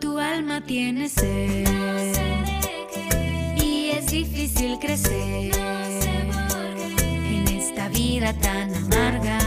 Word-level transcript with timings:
Tu 0.00 0.18
alma 0.18 0.60
tiene 0.62 1.06
sed. 1.08 1.66
Y 3.56 3.90
es 3.90 4.06
difícil 4.06 4.78
crecer 4.78 5.52
en 7.30 7.48
esta 7.48 7.88
vida 7.90 8.32
tan 8.40 8.74
amarga, 8.74 9.38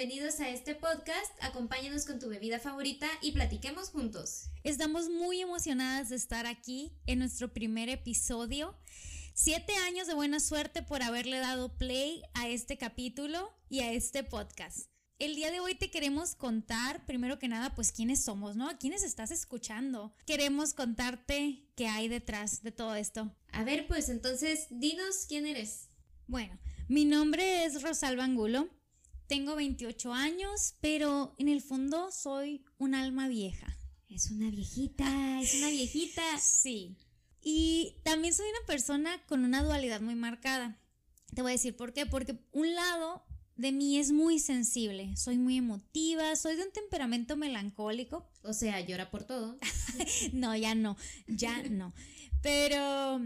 Bienvenidos 0.00 0.40
a 0.40 0.48
este 0.48 0.74
podcast. 0.74 1.30
Acompáñanos 1.42 2.06
con 2.06 2.18
tu 2.18 2.30
bebida 2.30 2.58
favorita 2.58 3.06
y 3.20 3.32
platiquemos 3.32 3.90
juntos. 3.90 4.48
Estamos 4.64 5.10
muy 5.10 5.42
emocionadas 5.42 6.08
de 6.08 6.16
estar 6.16 6.46
aquí 6.46 6.94
en 7.04 7.18
nuestro 7.18 7.52
primer 7.52 7.90
episodio. 7.90 8.74
Siete 9.34 9.74
años 9.86 10.06
de 10.06 10.14
buena 10.14 10.40
suerte 10.40 10.80
por 10.82 11.02
haberle 11.02 11.36
dado 11.36 11.76
play 11.76 12.22
a 12.32 12.48
este 12.48 12.78
capítulo 12.78 13.52
y 13.68 13.80
a 13.80 13.92
este 13.92 14.24
podcast. 14.24 14.88
El 15.18 15.34
día 15.34 15.50
de 15.50 15.60
hoy 15.60 15.74
te 15.74 15.90
queremos 15.90 16.34
contar, 16.34 17.04
primero 17.04 17.38
que 17.38 17.48
nada, 17.48 17.74
pues 17.74 17.92
quiénes 17.92 18.24
somos, 18.24 18.56
¿no? 18.56 18.70
¿A 18.70 18.78
quiénes 18.78 19.02
estás 19.02 19.30
escuchando? 19.30 20.14
Queremos 20.24 20.72
contarte 20.72 21.68
qué 21.76 21.88
hay 21.88 22.08
detrás 22.08 22.62
de 22.62 22.72
todo 22.72 22.94
esto. 22.94 23.36
A 23.52 23.64
ver, 23.64 23.86
pues 23.86 24.08
entonces, 24.08 24.66
dinos 24.70 25.26
quién 25.28 25.44
eres. 25.44 25.90
Bueno, 26.26 26.58
mi 26.88 27.04
nombre 27.04 27.66
es 27.66 27.82
Rosalba 27.82 28.24
Angulo. 28.24 28.70
Tengo 29.30 29.54
28 29.54 30.12
años, 30.12 30.74
pero 30.80 31.36
en 31.38 31.48
el 31.48 31.62
fondo 31.62 32.10
soy 32.10 32.64
un 32.78 32.96
alma 32.96 33.28
vieja. 33.28 33.78
Es 34.08 34.32
una 34.32 34.50
viejita, 34.50 35.40
es 35.40 35.54
una 35.54 35.68
viejita. 35.68 36.20
Sí. 36.40 36.96
Y 37.40 37.94
también 38.02 38.34
soy 38.34 38.46
una 38.48 38.66
persona 38.66 39.24
con 39.28 39.44
una 39.44 39.62
dualidad 39.62 40.00
muy 40.00 40.16
marcada. 40.16 40.80
Te 41.32 41.42
voy 41.42 41.52
a 41.52 41.54
decir 41.54 41.76
por 41.76 41.92
qué. 41.92 42.06
Porque 42.06 42.40
un 42.50 42.74
lado 42.74 43.22
de 43.54 43.70
mí 43.70 44.00
es 44.00 44.10
muy 44.10 44.40
sensible, 44.40 45.16
soy 45.16 45.38
muy 45.38 45.58
emotiva, 45.58 46.34
soy 46.34 46.56
de 46.56 46.64
un 46.64 46.72
temperamento 46.72 47.36
melancólico. 47.36 48.28
O 48.42 48.52
sea, 48.52 48.80
llora 48.80 49.12
por 49.12 49.22
todo. 49.22 49.60
No, 50.32 50.56
ya 50.56 50.74
no, 50.74 50.96
ya 51.28 51.62
no. 51.62 51.94
Pero 52.42 53.20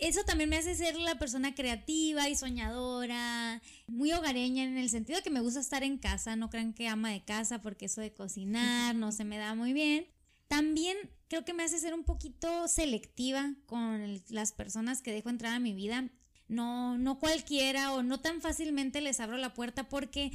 eso 0.00 0.24
también 0.24 0.50
me 0.50 0.56
hace 0.56 0.74
ser 0.74 0.96
la 0.96 1.18
persona 1.18 1.54
creativa 1.54 2.28
y 2.28 2.36
soñadora, 2.36 3.60
muy 3.86 4.12
hogareña 4.12 4.64
en 4.64 4.78
el 4.78 4.90
sentido 4.90 5.18
de 5.18 5.22
que 5.22 5.30
me 5.30 5.40
gusta 5.40 5.60
estar 5.60 5.82
en 5.82 5.98
casa, 5.98 6.36
no 6.36 6.50
crean 6.50 6.72
que 6.72 6.88
ama 6.88 7.10
de 7.10 7.24
casa 7.24 7.60
porque 7.60 7.86
eso 7.86 8.00
de 8.00 8.12
cocinar 8.12 8.94
no 8.94 9.12
se 9.12 9.24
me 9.24 9.38
da 9.38 9.54
muy 9.54 9.72
bien. 9.72 10.06
También 10.48 10.96
creo 11.28 11.44
que 11.44 11.54
me 11.54 11.62
hace 11.62 11.78
ser 11.78 11.94
un 11.94 12.04
poquito 12.04 12.66
selectiva 12.66 13.54
con 13.66 14.20
las 14.30 14.52
personas 14.52 15.02
que 15.02 15.12
dejo 15.12 15.28
entrar 15.28 15.54
a 15.54 15.60
mi 15.60 15.74
vida. 15.74 16.10
No, 16.48 16.98
no 16.98 17.18
cualquiera 17.20 17.92
o 17.92 18.02
no 18.02 18.20
tan 18.20 18.40
fácilmente 18.40 19.00
les 19.00 19.20
abro 19.20 19.36
la 19.36 19.54
puerta 19.54 19.88
porque 19.88 20.32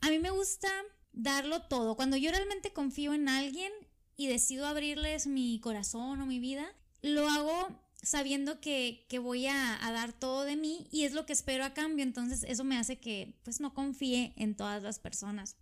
a 0.00 0.08
mí 0.08 0.18
me 0.18 0.30
gusta 0.30 0.68
darlo 1.12 1.62
todo. 1.62 1.96
Cuando 1.96 2.16
yo 2.16 2.30
realmente 2.30 2.72
confío 2.72 3.12
en 3.12 3.28
alguien 3.28 3.70
y 4.16 4.26
decido 4.26 4.66
abrirles 4.66 5.26
mi 5.26 5.60
corazón 5.60 6.20
o 6.20 6.26
mi 6.26 6.38
vida, 6.38 6.66
lo 7.02 7.28
hago 7.28 7.68
sabiendo 8.02 8.60
que, 8.60 9.06
que 9.08 9.18
voy 9.18 9.46
a, 9.46 9.86
a 9.86 9.92
dar 9.92 10.12
todo 10.12 10.44
de 10.44 10.56
mí 10.56 10.88
y 10.90 11.04
es 11.04 11.12
lo 11.12 11.24
que 11.26 11.32
espero 11.32 11.64
a 11.64 11.74
cambio. 11.74 12.02
Entonces 12.02 12.44
eso 12.48 12.64
me 12.64 12.76
hace 12.76 12.98
que 12.98 13.38
pues 13.44 13.60
no 13.60 13.74
confíe 13.74 14.34
en 14.36 14.56
todas 14.56 14.82
las 14.82 14.98
personas. 14.98 15.56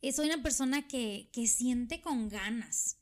Eh, 0.00 0.12
Soy 0.12 0.26
una 0.26 0.42
persona 0.42 0.86
que, 0.88 1.30
que 1.32 1.46
siente 1.46 2.00
con 2.00 2.28
ganas. 2.28 2.98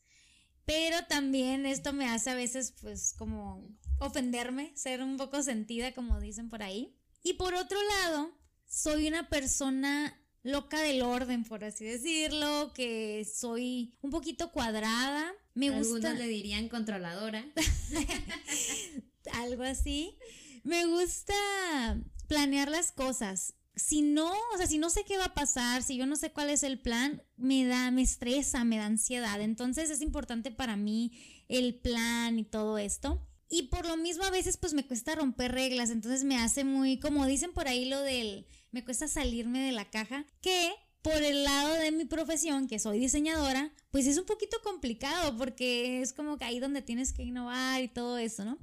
Pero 0.65 1.03
también 1.07 1.65
esto 1.65 1.91
me 1.91 2.07
hace 2.07 2.29
a 2.29 2.35
veces 2.35 2.73
pues 2.81 3.13
como 3.17 3.67
ofenderme, 3.99 4.71
ser 4.75 5.01
un 5.01 5.17
poco 5.17 5.41
sentida 5.43 5.93
como 5.93 6.19
dicen 6.19 6.49
por 6.49 6.61
ahí. 6.63 6.95
Y 7.23 7.33
por 7.33 7.53
otro 7.55 7.77
lado, 7.83 8.31
soy 8.67 9.07
una 9.07 9.29
persona 9.29 10.17
loca 10.43 10.81
del 10.81 11.01
orden, 11.01 11.43
por 11.43 11.63
así 11.63 11.85
decirlo, 11.85 12.71
que 12.73 13.25
soy 13.25 13.95
un 14.01 14.11
poquito 14.11 14.51
cuadrada. 14.51 15.31
Me 15.53 15.69
gusta 15.69 16.09
Algunos 16.09 16.17
le 16.17 16.27
dirían 16.27 16.69
controladora. 16.69 17.45
algo 19.33 19.63
así. 19.63 20.17
Me 20.63 20.85
gusta 20.85 21.33
planear 22.27 22.69
las 22.69 22.91
cosas. 22.91 23.55
Si 23.75 24.01
no, 24.01 24.31
o 24.53 24.57
sea, 24.57 24.67
si 24.67 24.77
no 24.77 24.89
sé 24.89 25.05
qué 25.05 25.17
va 25.17 25.25
a 25.25 25.33
pasar, 25.33 25.81
si 25.81 25.97
yo 25.97 26.05
no 26.05 26.15
sé 26.15 26.31
cuál 26.31 26.49
es 26.49 26.63
el 26.63 26.79
plan, 26.79 27.23
me 27.37 27.65
da, 27.65 27.89
me 27.89 28.01
estresa, 28.01 28.63
me 28.63 28.77
da 28.77 28.85
ansiedad. 28.85 29.41
Entonces 29.41 29.89
es 29.89 30.01
importante 30.01 30.51
para 30.51 30.75
mí 30.75 31.11
el 31.47 31.75
plan 31.75 32.37
y 32.37 32.43
todo 32.43 32.77
esto. 32.77 33.27
Y 33.49 33.63
por 33.63 33.85
lo 33.85 33.97
mismo 33.97 34.23
a 34.23 34.31
veces 34.31 34.55
pues 34.57 34.73
me 34.73 34.87
cuesta 34.87 35.13
romper 35.15 35.51
reglas, 35.51 35.89
entonces 35.89 36.23
me 36.23 36.37
hace 36.37 36.63
muy, 36.63 36.99
como 36.99 37.25
dicen 37.25 37.51
por 37.51 37.67
ahí 37.67 37.83
lo 37.83 37.99
del, 37.99 38.47
me 38.71 38.85
cuesta 38.85 39.09
salirme 39.09 39.59
de 39.59 39.73
la 39.73 39.89
caja, 39.89 40.25
que 40.39 40.71
por 41.01 41.21
el 41.21 41.43
lado 41.43 41.73
de 41.73 41.91
mi 41.91 42.05
profesión, 42.05 42.67
que 42.67 42.79
soy 42.79 42.99
diseñadora, 42.99 43.73
pues 43.91 44.07
es 44.07 44.17
un 44.17 44.25
poquito 44.25 44.57
complicado 44.63 45.35
porque 45.35 46.01
es 46.01 46.13
como 46.13 46.37
que 46.37 46.45
ahí 46.45 46.59
donde 46.59 46.81
tienes 46.81 47.11
que 47.11 47.23
innovar 47.23 47.81
y 47.81 47.89
todo 47.89 48.17
eso, 48.17 48.45
¿no? 48.45 48.57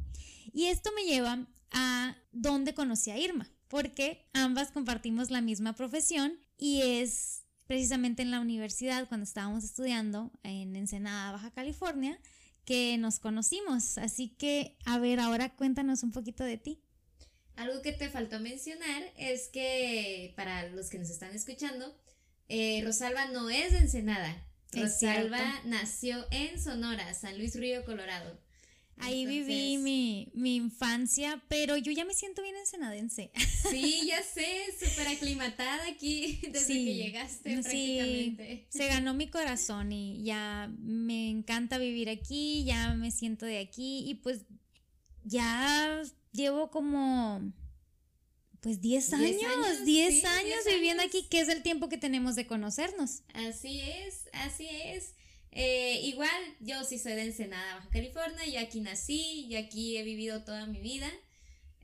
Y 0.53 0.67
esto 0.67 0.91
me 0.95 1.05
lleva 1.05 1.47
a 1.71 2.17
dónde 2.33 2.75
conocí 2.75 3.11
a 3.11 3.19
Irma, 3.19 3.51
porque 3.69 4.27
ambas 4.33 4.71
compartimos 4.71 5.31
la 5.31 5.41
misma 5.41 5.75
profesión 5.75 6.39
y 6.57 6.83
es 6.83 7.45
precisamente 7.67 8.23
en 8.23 8.31
la 8.31 8.41
universidad 8.41 9.07
cuando 9.09 9.25
estábamos 9.25 9.63
estudiando 9.63 10.33
en 10.43 10.75
Ensenada, 10.75 11.33
Baja 11.33 11.51
California, 11.51 12.19
que 12.65 12.97
nos 12.99 13.19
conocimos. 13.19 13.99
Así 13.99 14.29
que, 14.29 14.77
a 14.85 14.99
ver, 14.99 15.21
ahora 15.21 15.55
cuéntanos 15.55 16.03
un 16.03 16.11
poquito 16.11 16.45
de 16.45 16.57
ti. 16.57 16.83
Algo 17.57 17.83
que 17.83 17.93
te 17.93 18.09
faltó 18.09 18.41
mencionar 18.41 19.03
es 19.17 19.49
que 19.49 20.33
para 20.37 20.69
los 20.69 20.89
que 20.89 20.99
nos 20.99 21.11
están 21.11 21.35
escuchando, 21.35 21.95
eh, 22.49 22.81
Rosalba 22.85 23.27
no 23.27 23.51
es 23.51 23.73
de 23.73 23.79
Ensenada. 23.79 24.47
Es 24.73 24.83
Rosalba 25.03 25.39
cierto. 25.39 25.69
nació 25.69 26.27
en 26.31 26.61
Sonora, 26.61 27.13
San 27.15 27.37
Luis 27.37 27.55
Río, 27.55 27.85
Colorado. 27.85 28.41
Ahí 29.01 29.27
viví 29.27 29.79
mi, 29.79 30.29
mi 30.35 30.57
infancia, 30.57 31.43
pero 31.49 31.77
yo 31.77 31.93
ya 31.93 32.05
me 32.05 32.15
siento 32.15 32.43
bien 32.43 32.57
ensenadense. 32.57 33.31
Sí, 33.71 34.07
ya 34.07 34.23
sé, 34.23 34.47
súper 34.79 35.09
aclimatada 35.09 35.87
aquí 35.89 36.41
desde 36.53 36.65
Sí, 36.67 36.85
que 36.87 36.95
llegaste 36.95 37.51
sí, 37.63 37.63
prácticamente. 37.63 38.67
se 38.71 38.87
ganó 38.87 39.15
mi 39.15 39.29
corazón 39.29 39.93
y 39.93 40.23
ya 40.25 40.71
me 40.79 41.29
encanta 41.29 41.77
vivir 41.79 42.09
aquí, 42.09 42.65
ya 42.65 42.95
me 42.95 43.11
siento 43.11 43.45
de 43.47 43.59
aquí 43.59 44.05
y 44.09 44.15
pues 44.17 44.43
ya 45.25 46.03
llevo 46.33 46.71
como 46.71 47.53
pues 48.61 48.81
10 48.81 49.11
10 49.11 49.13
años, 49.21 49.43
años, 49.67 49.85
10 49.85 50.15
sí, 50.21 50.27
años 50.27 50.65
10 50.65 50.75
viviendo 50.77 51.03
años. 51.03 51.15
aquí, 51.15 51.29
que 51.29 51.41
es 51.41 51.49
el 51.49 51.63
tiempo 51.63 51.89
que 51.89 51.99
tenemos 51.99 52.35
de 52.37 52.47
conocernos. 52.47 53.23
Así 53.35 53.81
es, 53.81 54.29
así 54.33 54.67
es. 54.71 55.15
Eh, 55.53 56.01
igual, 56.05 56.57
yo 56.61 56.85
sí 56.85 56.99
soy 56.99 57.15
de 57.15 57.23
Ensenada, 57.23 57.77
Baja 57.77 57.89
California, 57.91 58.47
yo 58.47 58.61
aquí 58.61 58.81
nací, 58.81 59.49
yo 59.49 59.59
aquí 59.59 59.97
he 59.97 60.03
vivido 60.03 60.45
toda 60.45 60.67
mi 60.67 60.81
vida. 60.81 61.11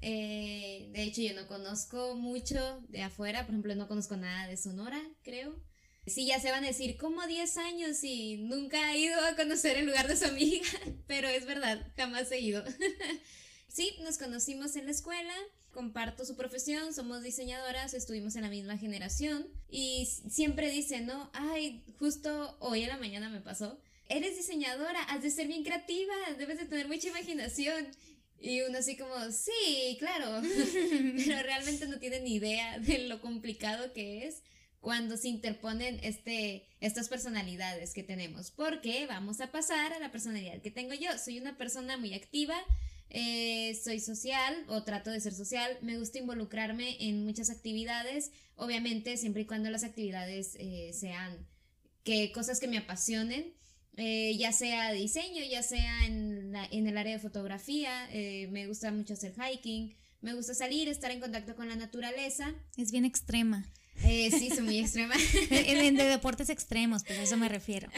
Eh, 0.00 0.90
de 0.92 1.02
hecho, 1.02 1.22
yo 1.22 1.32
no 1.34 1.46
conozco 1.46 2.14
mucho 2.14 2.80
de 2.88 3.02
afuera, 3.02 3.46
por 3.46 3.50
ejemplo, 3.50 3.74
no 3.74 3.88
conozco 3.88 4.16
nada 4.16 4.46
de 4.46 4.56
Sonora, 4.56 5.00
creo. 5.22 5.58
Sí, 6.06 6.26
ya 6.26 6.38
se 6.38 6.50
van 6.50 6.62
a 6.64 6.66
decir, 6.66 6.98
como 6.98 7.26
10 7.26 7.56
años 7.56 8.04
y 8.04 8.36
nunca 8.36 8.88
ha 8.88 8.96
ido 8.96 9.18
a 9.24 9.36
conocer 9.36 9.78
el 9.78 9.86
lugar 9.86 10.06
de 10.06 10.16
su 10.16 10.26
amiga, 10.26 10.68
pero 11.06 11.28
es 11.28 11.46
verdad, 11.46 11.90
jamás 11.96 12.30
he 12.30 12.40
ido. 12.40 12.62
sí, 13.68 13.96
nos 14.02 14.18
conocimos 14.18 14.76
en 14.76 14.84
la 14.84 14.90
escuela, 14.90 15.34
comparto 15.74 16.24
su 16.24 16.36
profesión, 16.36 16.94
somos 16.94 17.22
diseñadoras, 17.22 17.92
estuvimos 17.92 18.36
en 18.36 18.42
la 18.42 18.48
misma 18.48 18.78
generación 18.78 19.46
y 19.68 20.06
siempre 20.06 20.70
dicen, 20.70 21.06
¿no? 21.06 21.30
Ay, 21.34 21.84
justo 21.98 22.56
hoy 22.60 22.84
en 22.84 22.88
la 22.88 22.96
mañana 22.96 23.28
me 23.28 23.40
pasó, 23.40 23.78
eres 24.08 24.36
diseñadora, 24.36 25.02
has 25.04 25.22
de 25.22 25.30
ser 25.30 25.48
bien 25.48 25.64
creativa, 25.64 26.14
debes 26.38 26.58
de 26.58 26.66
tener 26.66 26.88
mucha 26.88 27.08
imaginación. 27.08 27.88
Y 28.40 28.60
uno 28.62 28.78
así 28.78 28.96
como, 28.96 29.14
sí, 29.30 29.96
claro, 29.98 30.42
pero 31.16 31.42
realmente 31.42 31.86
no 31.86 31.98
tienen 31.98 32.24
ni 32.24 32.34
idea 32.34 32.78
de 32.78 32.98
lo 33.08 33.20
complicado 33.20 33.92
que 33.92 34.26
es 34.26 34.42
cuando 34.80 35.16
se 35.16 35.28
interponen 35.28 35.98
este, 36.02 36.68
estas 36.80 37.08
personalidades 37.08 37.94
que 37.94 38.02
tenemos. 38.02 38.50
Porque 38.50 39.06
vamos 39.06 39.40
a 39.40 39.50
pasar 39.50 39.94
a 39.94 39.98
la 39.98 40.12
personalidad 40.12 40.60
que 40.60 40.70
tengo 40.70 40.92
yo. 40.92 41.16
Soy 41.18 41.38
una 41.38 41.56
persona 41.56 41.96
muy 41.96 42.12
activa, 42.12 42.56
eh, 43.14 43.74
soy 43.82 44.00
social 44.00 44.54
o 44.68 44.82
trato 44.82 45.10
de 45.10 45.20
ser 45.20 45.32
social, 45.32 45.78
me 45.80 45.98
gusta 45.98 46.18
involucrarme 46.18 46.96
en 47.00 47.24
muchas 47.24 47.48
actividades, 47.48 48.30
obviamente 48.56 49.16
siempre 49.16 49.42
y 49.42 49.46
cuando 49.46 49.70
las 49.70 49.84
actividades 49.84 50.56
eh, 50.58 50.90
sean 50.92 51.46
que 52.02 52.30
cosas 52.32 52.60
que 52.60 52.68
me 52.68 52.76
apasionen. 52.78 53.54
eh, 53.96 54.36
ya 54.36 54.50
sea 54.52 54.92
diseño, 54.92 55.42
ya 55.48 55.62
sea 55.62 56.04
en, 56.06 56.50
la- 56.52 56.66
en 56.70 56.86
el 56.88 56.98
área 56.98 57.12
de 57.14 57.20
fotografía, 57.20 58.08
me 58.50 58.66
gusta 58.66 58.90
mucho 58.90 59.14
hacer 59.14 59.32
hiking, 59.34 59.94
me 60.20 60.34
gusta 60.34 60.52
salir, 60.54 60.88
estar 60.88 61.10
en 61.12 61.20
contacto 61.20 61.54
con 61.54 61.68
la 61.68 61.76
naturaleza. 61.76 62.52
Es 62.76 62.90
bien 62.90 63.04
extrema. 63.04 63.70
Eh, 64.02 64.30
sí, 64.32 64.48
soy 64.50 64.62
muy 64.62 64.78
extrema. 64.80 65.14
de, 65.50 65.92
deportes 65.92 66.48
extremos, 66.50 67.04
pues 67.04 67.18
a 67.20 67.22
eso 67.22 67.36
me 67.36 67.48
refiero. 67.48 67.88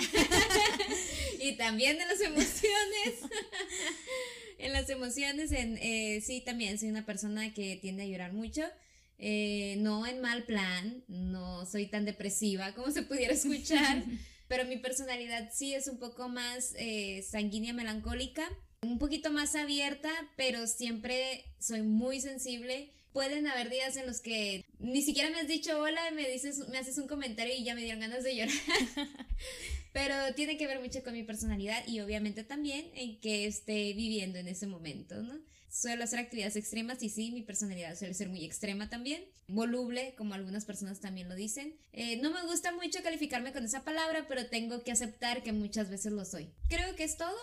y 1.40 1.56
también 1.56 1.96
de 1.96 2.04
las 2.04 2.20
emociones. 2.20 3.14
en 4.58 4.73
las 4.73 4.88
emociones, 4.91 5.53
en, 5.53 5.79
eh, 5.79 6.20
sí, 6.25 6.41
también 6.41 6.79
soy 6.79 6.88
una 6.88 7.06
persona 7.06 7.53
que 7.53 7.76
tiende 7.76 8.03
a 8.03 8.06
llorar 8.06 8.32
mucho. 8.32 8.62
Eh, 9.19 9.76
no 9.79 10.06
en 10.06 10.20
mal 10.20 10.44
plan, 10.44 11.03
no 11.08 11.64
soy 11.64 11.87
tan 11.87 12.05
depresiva 12.05 12.75
como 12.75 12.91
se 12.91 13.03
pudiera 13.03 13.32
escuchar, 13.32 14.05
pero 14.49 14.67
mi 14.67 14.76
personalidad 14.76 15.50
sí 15.55 15.73
es 15.73 15.88
un 15.88 15.99
poco 15.99 16.29
más 16.29 16.75
eh, 16.76 17.25
sanguínea, 17.26 17.73
melancólica, 17.73 18.47
un 18.82 18.99
poquito 18.99 19.31
más 19.31 19.55
abierta, 19.55 20.11
pero 20.37 20.67
siempre 20.67 21.44
soy 21.58 21.82
muy 21.82 22.20
sensible 22.20 22.93
pueden 23.17 23.47
haber 23.47 23.70
días 23.70 23.97
en 23.97 24.06
los 24.06 24.20
que 24.20 24.67
ni 24.79 25.00
siquiera 25.00 25.31
me 25.31 25.41
has 25.41 25.49
dicho 25.49 25.81
hola, 25.81 26.11
me 26.11 26.29
dices, 26.29 26.69
me 26.69 26.76
haces 26.76 26.99
un 26.99 27.08
comentario 27.08 27.55
y 27.56 27.64
ya 27.64 27.75
me 27.75 27.81
dieron 27.81 28.00
ganas 28.00 28.23
de 28.23 28.37
llorar. 28.37 28.55
Pero 29.96 30.14
tiene 30.34 30.58
que 30.58 30.66
ver 30.66 30.78
mucho 30.78 31.02
con 31.02 31.14
mi 31.14 31.22
personalidad 31.22 31.82
y 31.88 32.00
obviamente 32.00 32.44
también 32.44 32.90
en 32.93 33.19
que 33.19 33.46
esté 33.46 33.94
viviendo 33.94 34.38
en 34.38 34.46
ese 34.46 34.66
momento, 34.66 35.22
¿no? 35.22 35.40
Suelo 35.70 36.04
hacer 36.04 36.19
actividades 36.19 36.56
extremas 36.56 37.02
y 37.02 37.08
sí, 37.08 37.32
mi 37.32 37.40
personalidad 37.40 37.96
suele 37.96 38.12
ser 38.12 38.28
muy 38.28 38.44
extrema 38.44 38.90
también. 38.90 39.25
Voluble, 39.48 40.14
como 40.19 40.34
algunas 40.34 40.66
personas 40.66 41.00
también 41.00 41.31
lo 41.31 41.34
dicen. 41.34 41.78
Eh, 41.94 42.19
no 42.19 42.31
me 42.31 42.43
gusta 42.43 42.72
mucho 42.72 43.02
calificarme 43.02 43.54
con 43.54 43.64
esa 43.64 43.84
palabra, 43.84 44.26
pero 44.28 44.50
tengo 44.50 44.84
que 44.84 44.93
aceptar 44.93 45.43
que 45.43 45.52
muchas 45.52 45.88
veces 45.88 46.12
lo 46.12 46.26
soy. 46.26 46.52
Creo 46.69 46.94
que 46.94 47.04
es 47.04 47.16
todo. 47.16 47.38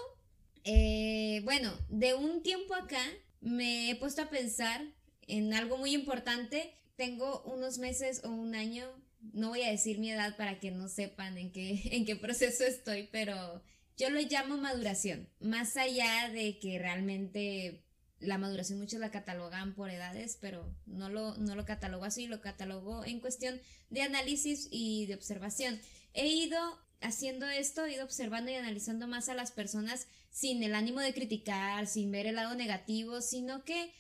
Eh, 0.64 1.42
bueno, 1.46 1.76
de 1.90 2.14
un 2.14 2.44
tiempo 2.44 2.76
acá 2.76 3.04
me 3.42 3.90
he 3.90 3.96
puesto 3.96 4.22
a 4.22 4.30
pensar 4.30 4.80
en 5.26 5.56
algo 5.56 5.80
muy 5.80 5.96
importante. 5.96 6.76
Tengo 6.98 7.42
unos 7.46 7.80
meses 7.80 8.24
o 8.24 8.30
un 8.30 8.54
año, 8.54 8.86
no 9.32 9.50
voy 9.50 9.62
a 9.64 9.72
decir 9.72 10.00
mi 10.00 10.12
edad 10.12 10.36
para 10.36 10.60
que 10.60 10.72
no 10.72 10.88
sepan 10.88 11.38
en 11.38 11.52
qué, 11.52 11.82
en 11.96 12.06
qué 12.06 12.16
proceso 12.16 12.64
estoy, 12.64 13.08
pero 13.12 13.64
yo 13.98 14.10
lo 14.10 14.20
llamo 14.20 14.58
maduración. 14.58 15.30
Más 15.40 15.78
allá 15.78 16.30
de 16.30 16.60
que 16.60 16.80
realmente 16.80 17.84
la 18.20 18.38
maduración 18.38 18.80
muchos 18.80 19.00
la 19.00 19.12
catalogan 19.12 19.76
por 19.76 19.90
edades, 19.90 20.38
pero 20.40 20.74
no 20.86 21.10
lo, 21.10 21.38
no 21.38 21.56
lo 21.56 21.66
catalogo 21.66 22.06
así, 22.06 22.28
lo 22.28 22.42
catalogo 22.42 23.06
en 23.06 23.20
cuestión 23.20 23.62
de 23.90 24.02
análisis 24.02 24.68
y 24.72 25.06
de 25.08 25.16
observación. 25.16 25.80
He 26.14 26.28
ido 26.28 26.58
haciendo 27.02 27.48
esto, 27.48 27.86
he 27.86 27.94
ido 27.94 28.06
observando 28.06 28.50
y 28.50 28.56
analizando 28.56 29.08
más 29.08 29.30
a 29.30 29.36
las 29.36 29.52
personas 29.52 30.08
sin 30.30 30.64
el 30.64 30.74
ánimo 30.74 31.02
de 31.02 31.14
criticar, 31.14 31.86
sin 31.86 32.12
ver 32.12 32.26
el 32.26 32.36
lado 32.36 32.56
negativo, 32.56 33.22
sino 33.22 33.64
que 33.64 33.92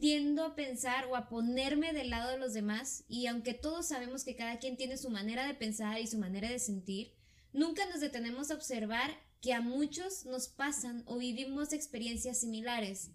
tiendo 0.00 0.44
a 0.44 0.54
pensar 0.54 1.06
o 1.06 1.16
a 1.16 1.28
ponerme 1.28 1.92
del 1.92 2.10
lado 2.10 2.30
de 2.30 2.38
los 2.38 2.52
demás 2.52 3.04
y 3.08 3.26
aunque 3.26 3.54
todos 3.54 3.88
sabemos 3.88 4.24
que 4.24 4.36
cada 4.36 4.58
quien 4.58 4.76
tiene 4.76 4.96
su 4.96 5.10
manera 5.10 5.46
de 5.46 5.54
pensar 5.54 6.00
y 6.00 6.06
su 6.06 6.18
manera 6.18 6.50
de 6.50 6.58
sentir, 6.58 7.14
nunca 7.52 7.86
nos 7.86 8.00
detenemos 8.00 8.50
a 8.50 8.54
observar 8.54 9.10
que 9.40 9.54
a 9.54 9.60
muchos 9.60 10.26
nos 10.26 10.48
pasan 10.48 11.02
o 11.06 11.18
vivimos 11.18 11.72
experiencias 11.72 12.40
similares. 12.40 13.10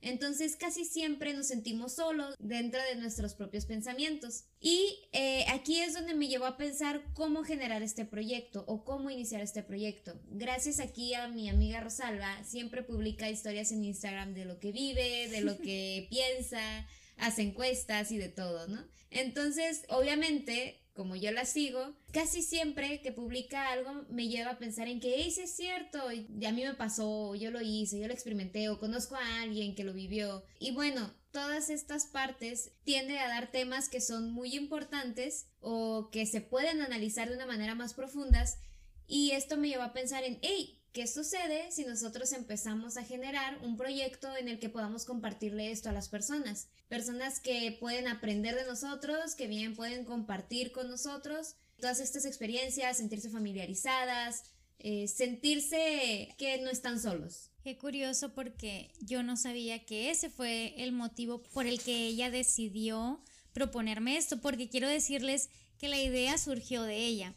Entonces 0.00 0.56
casi 0.56 0.84
siempre 0.84 1.32
nos 1.34 1.48
sentimos 1.48 1.94
solos 1.94 2.34
dentro 2.38 2.80
de 2.82 2.96
nuestros 2.96 3.34
propios 3.34 3.66
pensamientos. 3.66 4.44
Y 4.60 5.08
eh, 5.12 5.44
aquí 5.48 5.80
es 5.80 5.94
donde 5.94 6.14
me 6.14 6.28
llevó 6.28 6.46
a 6.46 6.56
pensar 6.56 7.02
cómo 7.14 7.44
generar 7.44 7.82
este 7.82 8.04
proyecto 8.04 8.64
o 8.66 8.84
cómo 8.84 9.10
iniciar 9.10 9.40
este 9.40 9.62
proyecto. 9.62 10.20
Gracias 10.28 10.80
aquí 10.80 11.14
a 11.14 11.28
mi 11.28 11.48
amiga 11.48 11.80
Rosalba, 11.80 12.42
siempre 12.44 12.82
publica 12.82 13.30
historias 13.30 13.72
en 13.72 13.84
Instagram 13.84 14.34
de 14.34 14.44
lo 14.44 14.58
que 14.58 14.72
vive, 14.72 15.28
de 15.28 15.40
lo 15.40 15.58
que 15.58 16.06
piensa, 16.10 16.86
hace 17.16 17.42
encuestas 17.42 18.10
y 18.12 18.18
de 18.18 18.28
todo, 18.28 18.68
¿no? 18.68 18.86
Entonces, 19.10 19.84
obviamente, 19.88 20.85
como 20.96 21.14
yo 21.14 21.30
la 21.30 21.44
sigo, 21.44 21.94
casi 22.10 22.42
siempre 22.42 23.00
que 23.02 23.12
publica 23.12 23.70
algo 23.70 24.04
me 24.08 24.28
lleva 24.28 24.52
a 24.52 24.58
pensar 24.58 24.88
en 24.88 24.98
que, 24.98 25.26
ese 25.26 25.44
es 25.44 25.54
cierto, 25.54 26.10
y 26.10 26.44
a 26.44 26.52
mí 26.52 26.64
me 26.64 26.74
pasó, 26.74 27.34
yo 27.34 27.50
lo 27.50 27.60
hice, 27.60 28.00
yo 28.00 28.08
lo 28.08 28.14
experimenté, 28.14 28.68
o 28.68 28.80
conozco 28.80 29.14
a 29.14 29.42
alguien 29.42 29.74
que 29.74 29.84
lo 29.84 29.92
vivió. 29.92 30.42
Y 30.58 30.72
bueno, 30.72 31.14
todas 31.30 31.68
estas 31.70 32.06
partes 32.06 32.72
tiende 32.82 33.18
a 33.18 33.28
dar 33.28 33.52
temas 33.52 33.88
que 33.88 34.00
son 34.00 34.32
muy 34.32 34.56
importantes 34.56 35.48
o 35.60 36.08
que 36.10 36.24
se 36.24 36.40
pueden 36.40 36.80
analizar 36.80 37.28
de 37.28 37.36
una 37.36 37.46
manera 37.46 37.74
más 37.74 37.94
profundas. 37.94 38.58
Y 39.06 39.32
esto 39.32 39.56
me 39.56 39.68
lleva 39.68 39.84
a 39.84 39.92
pensar 39.92 40.24
en, 40.24 40.38
hey, 40.40 40.82
¿Qué 40.96 41.06
sucede 41.06 41.70
si 41.70 41.84
nosotros 41.84 42.32
empezamos 42.32 42.96
a 42.96 43.04
generar 43.04 43.58
un 43.62 43.76
proyecto 43.76 44.34
en 44.34 44.48
el 44.48 44.58
que 44.58 44.70
podamos 44.70 45.04
compartirle 45.04 45.70
esto 45.70 45.90
a 45.90 45.92
las 45.92 46.08
personas? 46.08 46.68
Personas 46.88 47.38
que 47.38 47.76
pueden 47.78 48.08
aprender 48.08 48.54
de 48.54 48.64
nosotros, 48.64 49.34
que 49.34 49.46
bien 49.46 49.76
pueden 49.76 50.06
compartir 50.06 50.72
con 50.72 50.88
nosotros 50.88 51.56
todas 51.78 52.00
estas 52.00 52.24
experiencias, 52.24 52.96
sentirse 52.96 53.28
familiarizadas, 53.28 54.44
eh, 54.78 55.06
sentirse 55.06 56.34
que 56.38 56.62
no 56.62 56.70
están 56.70 56.98
solos. 56.98 57.50
Qué 57.62 57.76
curioso 57.76 58.32
porque 58.32 58.90
yo 59.02 59.22
no 59.22 59.36
sabía 59.36 59.84
que 59.84 60.08
ese 60.10 60.30
fue 60.30 60.82
el 60.82 60.92
motivo 60.92 61.42
por 61.42 61.66
el 61.66 61.82
que 61.82 62.06
ella 62.06 62.30
decidió 62.30 63.22
proponerme 63.52 64.16
esto, 64.16 64.40
porque 64.40 64.70
quiero 64.70 64.88
decirles 64.88 65.50
que 65.76 65.88
la 65.88 66.00
idea 66.00 66.38
surgió 66.38 66.84
de 66.84 67.04
ella. 67.04 67.34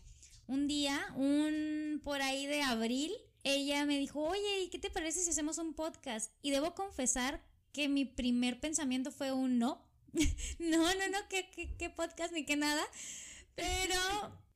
Un 0.47 0.65
día, 0.67 0.97
un 1.17 2.00
por 2.06 2.21
ahí 2.21 2.45
de 2.45 2.61
abril, 2.61 3.11
ella 3.55 3.85
me 3.85 3.97
dijo, 3.97 4.21
oye, 4.21 4.61
¿y 4.61 4.69
qué 4.69 4.79
te 4.79 4.89
parece 4.89 5.23
si 5.23 5.29
hacemos 5.29 5.57
un 5.57 5.73
podcast? 5.73 6.31
Y 6.41 6.51
debo 6.51 6.75
confesar 6.75 7.43
que 7.71 7.87
mi 7.87 8.05
primer 8.05 8.59
pensamiento 8.59 9.11
fue 9.11 9.31
un 9.31 9.59
no. 9.59 9.85
no, 10.59 10.77
no, 10.77 11.09
no, 11.09 11.17
¿qué, 11.29 11.49
qué, 11.51 11.75
qué 11.77 11.89
podcast 11.89 12.33
ni 12.33 12.45
qué 12.45 12.55
nada. 12.55 12.83
Pero 13.55 13.99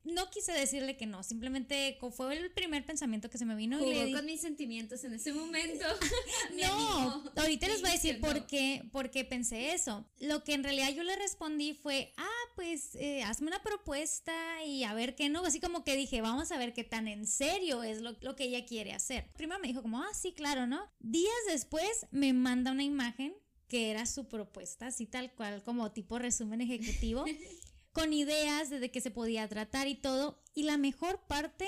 no 0.04 0.30
quise 0.30 0.52
decirle 0.52 0.96
que 0.96 1.06
no, 1.06 1.22
simplemente 1.22 1.98
fue 2.12 2.36
el 2.36 2.52
primer 2.52 2.84
pensamiento 2.84 3.30
que 3.30 3.38
se 3.38 3.44
me 3.44 3.54
vino. 3.54 3.80
y 3.80 3.94
le 3.94 4.12
con 4.12 4.26
mis 4.26 4.40
sentimientos 4.40 5.02
en 5.04 5.14
ese 5.14 5.32
momento. 5.32 5.84
no, 6.62 7.24
ahorita 7.36 7.68
les 7.68 7.80
voy 7.80 7.90
a 7.90 7.94
decir 7.94 8.20
por, 8.20 8.46
qué, 8.46 8.84
por 8.92 9.10
qué 9.10 9.24
pensé 9.24 9.72
eso. 9.72 10.06
Lo 10.20 10.44
que 10.44 10.54
en 10.54 10.62
realidad 10.62 10.90
yo 10.90 11.02
le 11.02 11.16
respondí 11.16 11.74
fue, 11.74 12.12
ah, 12.16 12.44
pues 12.54 12.94
eh, 12.96 13.22
hazme 13.22 13.48
una 13.48 13.62
propuesta 13.62 14.32
y 14.64 14.84
a 14.84 14.94
ver 14.94 15.14
qué 15.14 15.28
no. 15.28 15.44
Así 15.44 15.60
como 15.60 15.84
que 15.84 15.96
dije, 15.96 16.20
vamos 16.20 16.52
a 16.52 16.58
ver 16.58 16.74
qué 16.74 16.84
tan 16.84 17.08
en 17.08 17.26
serio 17.26 17.82
es 17.82 18.00
lo, 18.00 18.16
lo 18.20 18.36
que 18.36 18.44
ella 18.44 18.66
quiere 18.66 18.92
hacer. 18.92 19.30
Primero 19.36 19.60
me 19.60 19.68
dijo 19.68 19.82
como, 19.82 20.02
ah, 20.02 20.14
sí, 20.14 20.32
claro, 20.32 20.66
¿no? 20.66 20.90
Días 21.00 21.32
después 21.48 22.06
me 22.10 22.32
manda 22.32 22.72
una 22.72 22.84
imagen 22.84 23.34
que 23.68 23.90
era 23.90 24.06
su 24.06 24.28
propuesta, 24.28 24.88
así 24.88 25.06
tal 25.06 25.32
cual 25.32 25.62
como 25.62 25.90
tipo 25.92 26.18
resumen 26.18 26.60
ejecutivo. 26.60 27.24
con 27.94 28.12
ideas 28.12 28.68
de 28.68 28.90
qué 28.90 29.00
se 29.00 29.10
podía 29.10 29.48
tratar 29.48 29.88
y 29.88 29.94
todo. 29.94 30.42
Y 30.52 30.64
la 30.64 30.76
mejor 30.76 31.20
parte 31.26 31.66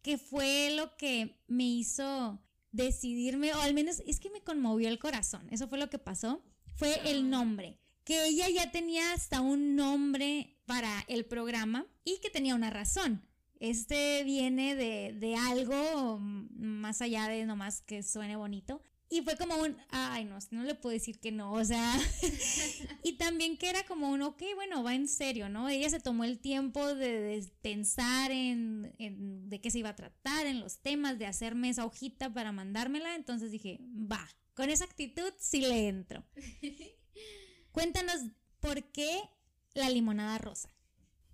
que 0.00 0.16
fue 0.16 0.70
lo 0.74 0.96
que 0.96 1.36
me 1.48 1.64
hizo 1.64 2.40
decidirme, 2.72 3.52
o 3.52 3.60
al 3.60 3.74
menos 3.74 4.00
es 4.06 4.20
que 4.20 4.30
me 4.30 4.42
conmovió 4.42 4.88
el 4.88 4.98
corazón, 4.98 5.46
eso 5.50 5.68
fue 5.68 5.78
lo 5.78 5.90
que 5.90 5.98
pasó, 5.98 6.42
fue 6.76 7.10
el 7.10 7.28
nombre, 7.28 7.78
que 8.04 8.26
ella 8.26 8.48
ya 8.48 8.70
tenía 8.70 9.12
hasta 9.12 9.40
un 9.40 9.74
nombre 9.74 10.56
para 10.64 11.04
el 11.08 11.24
programa 11.24 11.86
y 12.04 12.20
que 12.20 12.30
tenía 12.30 12.54
una 12.54 12.70
razón. 12.70 13.22
Este 13.58 14.22
viene 14.22 14.76
de, 14.76 15.12
de 15.12 15.34
algo 15.34 16.18
más 16.20 17.02
allá 17.02 17.26
de 17.26 17.44
nomás 17.44 17.82
que 17.82 18.04
suene 18.04 18.36
bonito, 18.36 18.80
y 19.10 19.22
fue 19.22 19.36
como 19.36 19.56
un, 19.56 19.76
ay, 19.90 20.24
no, 20.24 20.38
no 20.50 20.64
le 20.64 20.74
puedo 20.74 20.92
decir 20.92 21.18
que 21.18 21.32
no, 21.32 21.52
o 21.52 21.64
sea, 21.64 21.98
y 23.02 23.14
también 23.14 23.56
que 23.56 23.70
era 23.70 23.84
como 23.84 24.10
un, 24.10 24.22
ok, 24.22 24.42
bueno, 24.54 24.82
va 24.82 24.94
en 24.94 25.08
serio, 25.08 25.48
¿no? 25.48 25.68
Ella 25.68 25.88
se 25.88 26.00
tomó 26.00 26.24
el 26.24 26.38
tiempo 26.38 26.94
de, 26.94 27.44
pensar 27.62 28.30
en, 28.30 28.94
en, 28.98 29.48
de 29.48 29.60
qué 29.60 29.70
se 29.70 29.78
iba 29.78 29.90
a 29.90 29.96
tratar, 29.96 30.46
en 30.46 30.60
los 30.60 30.80
temas, 30.80 31.18
de 31.18 31.26
hacerme 31.26 31.70
esa 31.70 31.86
hojita 31.86 32.32
para 32.32 32.52
mandármela, 32.52 33.14
entonces 33.14 33.50
dije, 33.50 33.80
va, 33.80 34.28
con 34.54 34.68
esa 34.68 34.84
actitud 34.84 35.32
sí 35.38 35.60
le 35.62 35.88
entro. 35.88 36.24
Cuéntanos, 37.72 38.22
¿por 38.60 38.90
qué 38.92 39.20
la 39.72 39.88
limonada 39.88 40.36
rosa? 40.38 40.68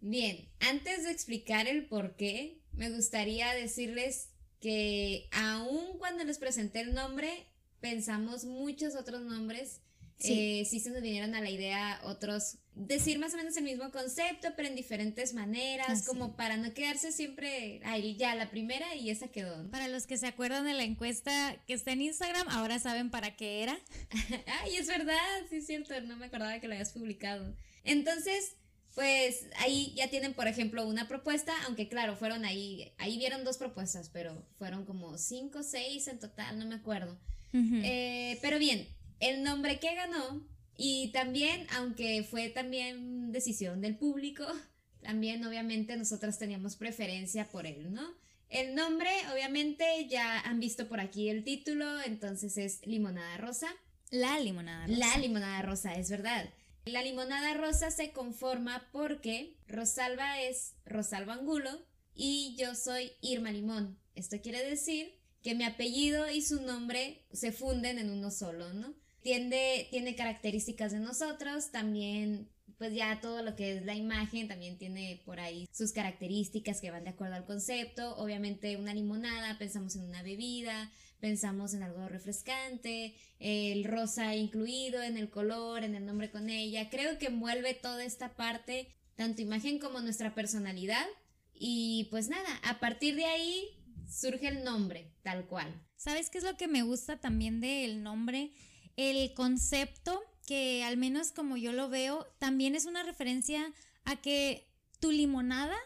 Bien, 0.01 0.49
antes 0.61 1.05
de 1.05 1.11
explicar 1.11 1.67
el 1.67 1.87
por 1.87 2.15
qué, 2.15 2.63
me 2.73 2.91
gustaría 2.91 3.53
decirles 3.55 4.29
que 4.61 5.29
aun 5.33 5.99
cuando 5.99 6.25
les 6.25 6.39
presenté 6.39 6.81
el 6.81 6.95
nombre, 6.95 7.49
pensamos 7.85 8.47
muchos 8.47 8.97
otros 8.97 9.21
nombres. 9.27 9.83
Sí. 10.17 10.61
Eh, 10.61 10.65
sí 10.65 10.81
se 10.81 10.89
nos 10.89 11.03
vinieron 11.03 11.35
a 11.35 11.43
la 11.43 11.51
idea 11.51 12.01
otros, 12.05 12.57
decir 12.75 13.19
más 13.19 13.35
o 13.35 13.37
menos 13.37 13.55
el 13.59 13.65
mismo 13.65 13.91
concepto, 13.91 14.49
pero 14.57 14.69
en 14.69 14.75
diferentes 14.75 15.35
maneras, 15.35 16.03
ah, 16.03 16.05
como 16.07 16.35
para 16.35 16.57
no 16.57 16.73
quedarse 16.73 17.13
siempre 17.13 17.83
ahí 17.85 18.17
ya 18.17 18.35
la 18.37 18.49
primera 18.49 18.95
y 18.95 19.11
esa 19.11 19.29
quedó. 19.29 19.71
Para 19.71 19.89
los 19.89 20.07
que 20.07 20.17
se 20.17 20.29
acuerdan 20.29 20.65
de 20.65 20.73
la 20.73 20.85
encuesta 20.85 21.63
que 21.67 21.75
está 21.75 21.93
en 21.93 22.01
Instagram, 22.01 22.49
ahora 22.49 22.79
saben 22.79 23.11
para 23.11 23.37
qué 23.37 23.65
era. 23.65 23.79
Ay, 24.63 24.77
es 24.77 24.87
verdad, 24.87 25.19
sí 25.51 25.57
es 25.57 25.67
cierto, 25.67 26.01
no 26.01 26.17
me 26.17 26.27
acordaba 26.27 26.59
que 26.61 26.69
lo 26.69 26.73
habías 26.73 26.93
publicado. 26.93 27.55
Entonces, 27.83 28.57
pues 28.95 29.47
ahí 29.59 29.93
ya 29.95 30.09
tienen, 30.09 30.33
por 30.33 30.47
ejemplo, 30.47 30.87
una 30.87 31.07
propuesta, 31.07 31.53
aunque 31.67 31.89
claro, 31.91 32.17
fueron 32.17 32.47
ahí, 32.47 32.95
ahí 32.97 33.19
vieron 33.19 33.45
dos 33.45 33.59
propuestas, 33.59 34.09
pero 34.09 34.47
fueron 34.57 34.87
como 34.87 35.19
cinco, 35.19 35.63
seis 35.63 36.09
en 36.09 36.19
total, 36.19 36.59
no 36.59 36.65
me 36.65 36.77
acuerdo. 36.77 37.19
Eh, 37.55 38.39
pero 38.43 38.59
bien, 38.59 38.89
el 39.21 39.45
nombre 39.45 39.79
que 39.79 39.95
ganó 39.95 40.47
y 40.77 41.13
también, 41.13 41.67
aunque 41.77 42.25
fue 42.25 42.49
también 42.49 43.31
decisión 43.31 43.81
del 43.81 43.97
público, 43.97 44.45
también 45.03 45.45
obviamente 45.45 45.97
nosotros 45.97 46.39
teníamos 46.39 46.77
preferencia 46.77 47.49
por 47.49 47.67
él, 47.67 47.93
¿no? 47.93 48.03
El 48.49 48.75
nombre, 48.75 49.11
obviamente, 49.33 50.07
ya 50.09 50.41
han 50.41 50.61
visto 50.61 50.89
por 50.89 51.01
aquí 51.01 51.29
el 51.29 51.45
título, 51.45 52.01
entonces 52.03 52.57
es 52.57 52.87
Limonada 52.87 53.37
Rosa. 53.39 53.69
La 54.11 54.39
limonada 54.39 54.87
rosa. 54.87 54.99
La 54.99 55.19
limonada 55.19 55.63
rosa, 55.63 55.95
es 55.95 56.11
verdad. 56.11 56.49
La 56.85 57.03
limonada 57.03 57.55
rosa 57.55 57.91
se 57.91 58.13
conforma 58.13 58.89
porque 58.93 59.57
Rosalba 59.67 60.41
es 60.43 60.75
Rosalba 60.85 61.33
Angulo 61.33 61.71
y 62.15 62.55
yo 62.59 62.75
soy 62.75 63.13
Irma 63.23 63.51
Limón. 63.51 63.99
Esto 64.15 64.41
quiere 64.41 64.63
decir 64.63 65.19
que 65.45 65.55
mi 65.55 65.65
apellido 65.65 66.31
y 66.31 66.41
su 66.41 66.63
nombre 66.63 67.27
se 67.31 67.53
funden 67.53 67.99
en 67.99 68.11
uno 68.11 68.31
solo, 68.31 68.73
¿no? 68.73 68.95
Tiene, 69.21 69.87
tiene 69.91 70.17
características 70.17 70.93
de 70.93 71.01
nosotros, 71.01 71.71
también 71.71 72.51
pues 72.79 72.95
ya 72.95 73.21
todo 73.21 73.43
lo 73.43 73.55
que 73.55 73.77
es 73.77 73.85
la 73.85 73.95
imagen 73.95 74.49
también 74.49 74.79
tiene 74.79 75.23
por 75.25 75.39
ahí 75.39 75.69
sus 75.71 75.93
características 75.93 76.81
que 76.81 76.91
van 76.91 77.05
de 77.05 77.11
acuerdo 77.11 77.35
al 77.37 77.45
concepto. 77.45 78.17
Obviamente 78.17 78.77
una 78.77 78.95
limonada, 78.95 79.59
pensamos 79.59 79.95
en 79.97 80.03
una 80.03 80.23
bebida, 80.23 80.91
pensamos 81.21 81.75
en 81.75 81.83
algo 81.83 82.09
refrescante, 82.09 83.15
el 83.39 83.85
rosa 83.85 84.35
incluido 84.35 85.03
en 85.03 85.19
el 85.19 85.31
color, 85.31 85.85
en 85.85 85.95
el 85.95 86.07
nombre 86.07 86.31
con 86.31 86.51
ella. 86.51 86.89
Creo 86.91 87.19
que 87.19 87.27
envuelve 87.27 87.75
toda 87.75 88.03
esta 88.03 88.35
parte, 88.35 88.89
tanto 89.15 89.43
imagen 89.43 89.79
como 89.79 90.01
nuestra 90.01 90.35
personalidad. 90.35 91.07
Y 91.53 92.09
pues 92.11 92.29
nada, 92.29 92.61
a 92.65 92.81
partir 92.81 93.15
de 93.15 93.27
ahí 93.27 93.84
surge 94.09 94.49
el 94.49 94.65
nombre, 94.65 95.13
tal 95.23 95.47
cual. 95.47 95.83
¿Sabes 95.97 96.31
qué 96.31 96.39
es 96.39 96.45
lo 96.45 96.57
que 96.57 96.69
me 96.69 96.83
gusta 96.83 97.21
también 97.21 97.61
del 97.61 98.03
nombre? 98.03 98.53
El 98.97 99.33
concepto 99.35 100.23
que 100.47 100.85
al 100.85 100.97
menos 100.97 101.33
como 101.33 101.57
yo 101.57 101.73
lo 101.73 101.89
veo, 101.89 102.27
también 102.39 102.75
es 102.75 102.87
una 102.87 103.03
referencia 103.03 103.73
a 104.05 104.17
que 104.17 104.71
tu 105.01 105.11
limonada 105.11 105.77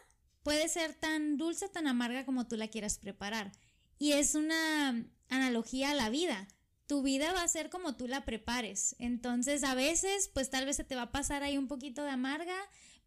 puede 0.42 0.68
ser 0.68 0.94
tan 0.94 1.36
dulce, 1.36 1.68
tan 1.68 1.86
amarga 1.86 2.24
como 2.24 2.46
tú 2.46 2.56
la 2.56 2.68
quieras 2.68 2.98
preparar. 2.98 3.52
Y 3.98 4.12
es 4.12 4.34
una 4.34 5.04
analogía 5.28 5.90
a 5.90 5.94
la 5.94 6.10
vida. 6.10 6.48
Tu 6.86 7.02
vida 7.02 7.32
va 7.32 7.42
a 7.42 7.48
ser 7.48 7.68
como 7.68 7.96
tú 7.96 8.08
la 8.08 8.24
prepares. 8.24 8.96
Entonces, 8.98 9.62
a 9.62 9.74
veces, 9.74 10.30
pues 10.32 10.50
tal 10.50 10.64
vez 10.64 10.76
se 10.76 10.84
te 10.84 10.94
va 10.94 11.02
a 11.02 11.12
pasar 11.12 11.42
ahí 11.42 11.58
un 11.58 11.68
poquito 11.68 12.02
de 12.02 12.10
amarga, 12.10 12.56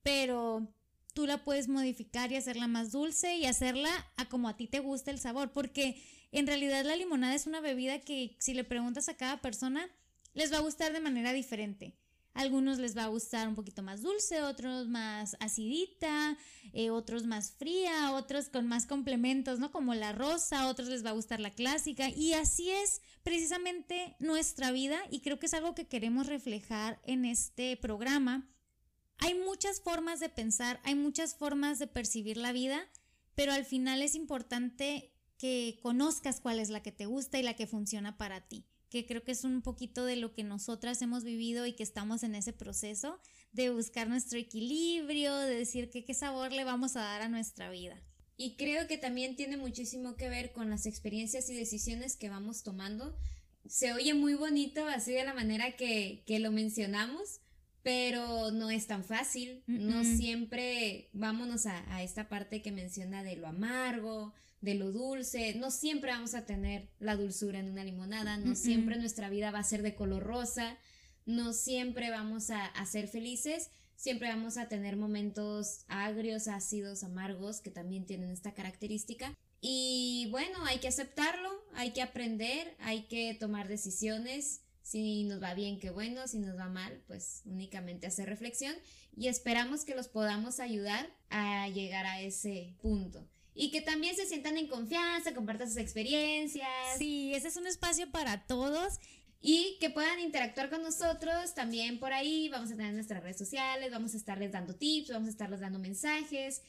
pero 0.03 0.71
tú 1.13 1.25
la 1.25 1.43
puedes 1.43 1.67
modificar 1.67 2.31
y 2.31 2.35
hacerla 2.35 2.67
más 2.67 2.91
dulce 2.91 3.35
y 3.37 3.45
hacerla 3.45 3.89
a 4.17 4.29
como 4.29 4.47
a 4.47 4.57
ti 4.57 4.67
te 4.67 4.79
gusta 4.79 5.11
el 5.11 5.19
sabor, 5.19 5.51
porque 5.51 6.01
en 6.31 6.47
realidad 6.47 6.85
la 6.85 6.95
limonada 6.95 7.35
es 7.35 7.47
una 7.47 7.61
bebida 7.61 7.99
que 7.99 8.35
si 8.39 8.53
le 8.53 8.63
preguntas 8.63 9.09
a 9.09 9.17
cada 9.17 9.41
persona, 9.41 9.89
les 10.33 10.51
va 10.51 10.57
a 10.57 10.61
gustar 10.61 10.93
de 10.93 10.99
manera 10.99 11.33
diferente. 11.33 11.97
algunos 12.33 12.79
les 12.79 12.95
va 12.95 13.03
a 13.03 13.07
gustar 13.07 13.45
un 13.49 13.55
poquito 13.55 13.83
más 13.83 14.03
dulce, 14.03 14.41
otros 14.41 14.87
más 14.87 15.35
acidita, 15.41 16.37
eh, 16.71 16.89
otros 16.89 17.25
más 17.25 17.51
fría, 17.51 18.13
otros 18.13 18.47
con 18.47 18.67
más 18.67 18.85
complementos, 18.85 19.59
¿no? 19.59 19.69
Como 19.73 19.93
la 19.95 20.13
rosa, 20.13 20.67
otros 20.69 20.87
les 20.87 21.03
va 21.05 21.09
a 21.09 21.13
gustar 21.13 21.41
la 21.41 21.51
clásica. 21.51 22.07
Y 22.09 22.31
así 22.31 22.69
es 22.69 23.01
precisamente 23.23 24.15
nuestra 24.19 24.71
vida 24.71 25.01
y 25.11 25.19
creo 25.19 25.39
que 25.39 25.47
es 25.47 25.53
algo 25.53 25.75
que 25.75 25.87
queremos 25.87 26.27
reflejar 26.27 27.01
en 27.03 27.25
este 27.25 27.75
programa. 27.75 28.47
Hay 29.21 29.33
muchas 29.33 29.79
formas 29.81 30.19
de 30.19 30.29
pensar, 30.29 30.79
hay 30.83 30.95
muchas 30.95 31.35
formas 31.35 31.79
de 31.79 31.87
percibir 31.87 32.37
la 32.37 32.51
vida, 32.51 32.87
pero 33.33 33.53
al 33.53 33.65
final 33.65 34.01
es 34.01 34.13
importante 34.13 35.13
que 35.37 35.79
conozcas 35.81 36.41
cuál 36.41 36.59
es 36.59 36.69
la 36.69 36.83
que 36.83 36.91
te 36.91 37.05
gusta 37.05 37.39
y 37.39 37.43
la 37.43 37.55
que 37.55 37.65
funciona 37.65 38.17
para 38.17 38.41
ti 38.47 38.65
que 38.91 39.05
creo 39.05 39.23
que 39.23 39.31
es 39.31 39.45
un 39.45 39.61
poquito 39.61 40.03
de 40.03 40.17
lo 40.17 40.33
que 40.33 40.43
nosotras 40.43 41.01
hemos 41.01 41.23
vivido 41.23 41.65
y 41.65 41.73
que 41.73 41.81
estamos 41.81 42.23
en 42.23 42.35
ese 42.35 42.51
proceso 42.51 43.19
de 43.53 43.69
buscar 43.69 44.09
nuestro 44.09 44.37
equilibrio, 44.37 45.33
de 45.37 45.55
decir 45.55 45.89
qué 45.89 46.13
sabor 46.13 46.51
le 46.51 46.65
vamos 46.65 46.97
a 46.97 47.01
dar 47.01 47.21
a 47.21 47.29
nuestra 47.29 47.71
vida. 47.71 48.03
Y 48.35 48.57
creo 48.57 48.87
que 48.87 48.97
también 48.97 49.37
tiene 49.37 49.55
muchísimo 49.55 50.17
que 50.17 50.27
ver 50.27 50.51
con 50.51 50.69
las 50.69 50.85
experiencias 50.85 51.49
y 51.49 51.55
decisiones 51.55 52.17
que 52.17 52.27
vamos 52.27 52.63
tomando. 52.63 53.17
Se 53.65 53.93
oye 53.93 54.13
muy 54.13 54.33
bonito 54.33 54.85
así 54.85 55.13
de 55.13 55.23
la 55.23 55.33
manera 55.33 55.77
que, 55.77 56.23
que 56.25 56.39
lo 56.39 56.51
mencionamos, 56.51 57.39
pero 57.83 58.51
no 58.51 58.69
es 58.69 58.87
tan 58.87 59.03
fácil. 59.03 59.63
No 59.67 60.03
siempre 60.03 61.09
vámonos 61.13 61.65
a, 61.65 61.95
a, 61.95 62.03
esta 62.03 62.29
parte 62.29 62.61
que 62.61 62.71
menciona 62.71 63.23
de 63.23 63.35
lo 63.35 63.47
amargo, 63.47 64.33
de 64.61 64.75
lo 64.75 64.91
dulce. 64.91 65.55
No 65.55 65.71
siempre 65.71 66.11
vamos 66.11 66.35
a 66.35 66.45
tener 66.45 66.89
la 66.99 67.15
dulzura 67.15 67.59
en 67.59 67.69
una 67.69 67.83
limonada, 67.83 68.37
no 68.37 68.55
siempre 68.55 68.97
nuestra 68.97 69.29
vida 69.29 69.51
va 69.51 69.59
a 69.59 69.63
ser 69.63 69.81
de 69.81 69.95
color 69.95 70.23
rosa, 70.23 70.77
no 71.25 71.53
siempre 71.53 72.09
vamos 72.09 72.49
a, 72.51 72.65
a, 72.65 72.85
ser 72.85 73.07
felices, 73.07 73.69
siempre 73.95 74.29
vamos 74.29 74.57
a 74.57 74.67
tener 74.67 74.95
momentos 74.95 75.85
agrios, 75.87 76.47
ácidos, 76.47 77.03
amargos 77.03 77.61
que 77.61 77.71
también 77.71 78.05
tienen 78.05 78.29
esta 78.29 78.53
característica. 78.53 79.35
Y 79.59 80.27
bueno, 80.31 80.65
hay 80.65 80.79
que 80.79 80.87
aceptarlo, 80.87 81.49
hay 81.73 81.91
que 81.91 82.01
aprender, 82.01 82.75
hay 82.79 83.03
que 83.03 83.35
tomar 83.39 83.67
decisiones. 83.67 84.61
Si 84.91 85.23
nos 85.23 85.41
va 85.41 85.53
bien, 85.53 85.79
qué 85.79 85.89
bueno, 85.89 86.27
si 86.27 86.37
nos 86.37 86.57
va 86.57 86.67
mal, 86.67 87.01
pues 87.07 87.43
únicamente 87.45 88.07
hacer 88.07 88.27
reflexión 88.27 88.75
y 89.15 89.29
esperamos 89.29 89.85
que 89.85 89.95
los 89.95 90.09
podamos 90.09 90.59
ayudar 90.59 91.09
a 91.29 91.69
llegar 91.69 92.05
a 92.05 92.19
ese 92.19 92.75
punto 92.81 93.25
y 93.53 93.71
que 93.71 93.79
también 93.79 94.17
se 94.17 94.25
sientan 94.25 94.57
en 94.57 94.67
confianza, 94.67 95.33
compartan 95.33 95.69
sus 95.69 95.77
experiencias. 95.77 96.67
Sí, 96.97 97.33
ese 97.33 97.47
es 97.47 97.55
un 97.55 97.67
espacio 97.67 98.11
para 98.11 98.45
todos. 98.45 98.99
Y 99.39 99.77
que 99.79 99.89
puedan 99.89 100.19
interactuar 100.19 100.69
con 100.69 100.83
nosotros 100.83 101.55
también 101.55 101.97
por 101.97 102.11
ahí. 102.11 102.49
Vamos 102.49 102.69
a 102.69 102.75
tener 102.75 102.93
nuestras 102.93 103.23
redes 103.23 103.37
sociales, 103.37 103.91
vamos 103.91 104.13
a 104.13 104.17
estarles 104.17 104.51
dando 104.51 104.75
tips, 104.75 105.11
vamos 105.11 105.29
a 105.29 105.31
estarles 105.31 105.61
dando 105.61 105.79
mensajes. 105.79 106.63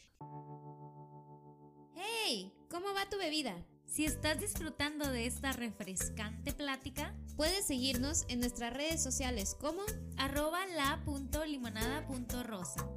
¡Hey! 1.97 2.53
¿Cómo 2.71 2.95
va 2.95 3.11
tu 3.11 3.19
bebida? 3.19 3.67
Si 3.85 4.05
estás 4.05 4.41
disfrutando 4.41 5.11
de 5.11 5.27
esta 5.27 5.53
refrescante 5.53 6.53
plática, 6.53 7.15
puedes 7.37 7.67
seguirnos 7.67 8.25
en 8.29 8.41
nuestras 8.41 8.73
redes 8.73 9.03
sociales 9.03 9.55
como 9.61 9.83
arroba 10.17 10.65
la.limonada.rosa. 10.67 12.89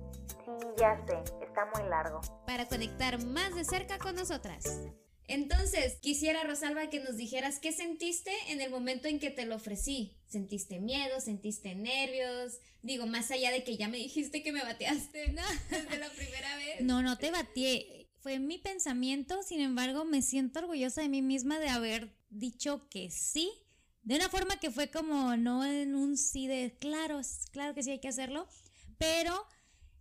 Sí, 0.46 0.52
ya 0.80 1.04
sé, 1.08 1.18
está 1.44 1.66
muy 1.76 1.84
largo. 1.90 2.22
Para 2.46 2.68
conectar 2.68 3.26
más 3.26 3.56
de 3.56 3.66
cerca 3.66 3.98
con 3.98 4.16
nosotras. 4.16 4.64
Entonces, 5.28 5.98
quisiera, 6.02 6.44
Rosalba, 6.44 6.90
que 6.90 7.00
nos 7.00 7.18
dijeras 7.18 7.60
qué 7.60 7.72
sentiste 7.72 8.32
en 8.50 8.62
el 8.62 8.70
momento 8.70 9.08
en 9.08 9.20
que 9.20 9.32
te 9.32 9.46
lo 9.46 9.56
ofrecí. 9.56 10.18
¿Sentiste 10.28 10.80
miedo? 10.80 11.20
¿Sentiste 11.20 11.74
nervios? 11.74 12.60
Digo, 12.84 13.08
más 13.08 13.32
allá 13.32 13.50
de 13.50 13.64
que 13.64 13.78
ya 13.78 13.88
me 13.88 13.98
dijiste 13.98 14.44
que 14.44 14.52
me 14.52 14.62
bateaste, 14.62 15.32
¿no? 15.32 15.42
Desde 15.70 15.98
la 15.98 16.10
primera 16.10 16.56
vez. 16.58 16.82
No, 16.82 17.02
no 17.02 17.18
te 17.18 17.32
bateé. 17.32 18.08
Fue 18.20 18.40
mi 18.40 18.60
pensamiento, 18.60 19.42
sin 19.44 19.62
embargo, 19.62 20.06
me 20.06 20.22
siento 20.22 20.60
orgullosa 20.60 21.02
de 21.02 21.10
mí 21.10 21.22
misma 21.22 21.60
de 21.60 21.70
haber 21.70 22.16
dicho 22.30 22.88
que 22.90 23.10
sí. 23.10 23.52
De 24.06 24.16
una 24.16 24.30
forma 24.30 24.58
que 24.58 24.70
fue 24.70 24.92
como 24.92 25.36
no 25.36 25.66
en 25.66 25.96
un 25.96 26.16
sí 26.16 26.46
de 26.46 26.78
claro, 26.80 27.22
claro 27.52 27.74
que 27.74 27.82
sí 27.82 27.90
hay 27.90 28.00
que 28.00 28.08
hacerlo, 28.08 28.48
pero 29.00 29.48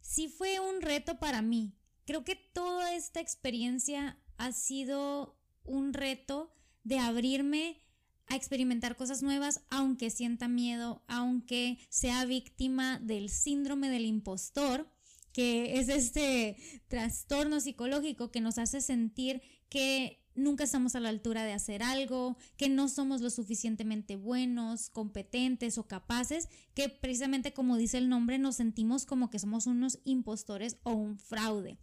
sí 0.02 0.28
fue 0.28 0.60
un 0.60 0.82
reto 0.82 1.18
para 1.18 1.40
mí. 1.40 1.74
Creo 2.04 2.22
que 2.22 2.36
toda 2.36 2.94
esta 2.94 3.20
experiencia 3.20 4.18
ha 4.36 4.52
sido 4.52 5.40
un 5.64 5.94
reto 5.94 6.52
de 6.82 6.98
abrirme 6.98 7.80
a 8.26 8.36
experimentar 8.36 8.96
cosas 8.96 9.22
nuevas, 9.22 9.62
aunque 9.70 10.10
sienta 10.10 10.48
miedo, 10.48 11.02
aunque 11.08 11.78
sea 11.88 12.26
víctima 12.26 12.98
del 12.98 13.30
síndrome 13.30 13.88
del 13.88 14.04
impostor, 14.04 14.86
que 15.32 15.78
es 15.78 15.88
este 15.88 16.56
trastorno 16.88 17.58
psicológico 17.58 18.30
que 18.30 18.42
nos 18.42 18.58
hace 18.58 18.82
sentir 18.82 19.40
que 19.70 20.23
nunca 20.34 20.64
estamos 20.64 20.94
a 20.94 21.00
la 21.00 21.08
altura 21.08 21.44
de 21.44 21.52
hacer 21.52 21.82
algo, 21.82 22.36
que 22.56 22.68
no 22.68 22.88
somos 22.88 23.20
lo 23.20 23.30
suficientemente 23.30 24.16
buenos, 24.16 24.90
competentes 24.90 25.78
o 25.78 25.86
capaces, 25.86 26.48
que 26.74 26.88
precisamente 26.88 27.52
como 27.52 27.76
dice 27.76 27.98
el 27.98 28.08
nombre 28.08 28.38
nos 28.38 28.56
sentimos 28.56 29.06
como 29.06 29.30
que 29.30 29.38
somos 29.38 29.66
unos 29.66 29.98
impostores 30.04 30.76
o 30.82 30.92
un 30.92 31.18
fraude. 31.18 31.78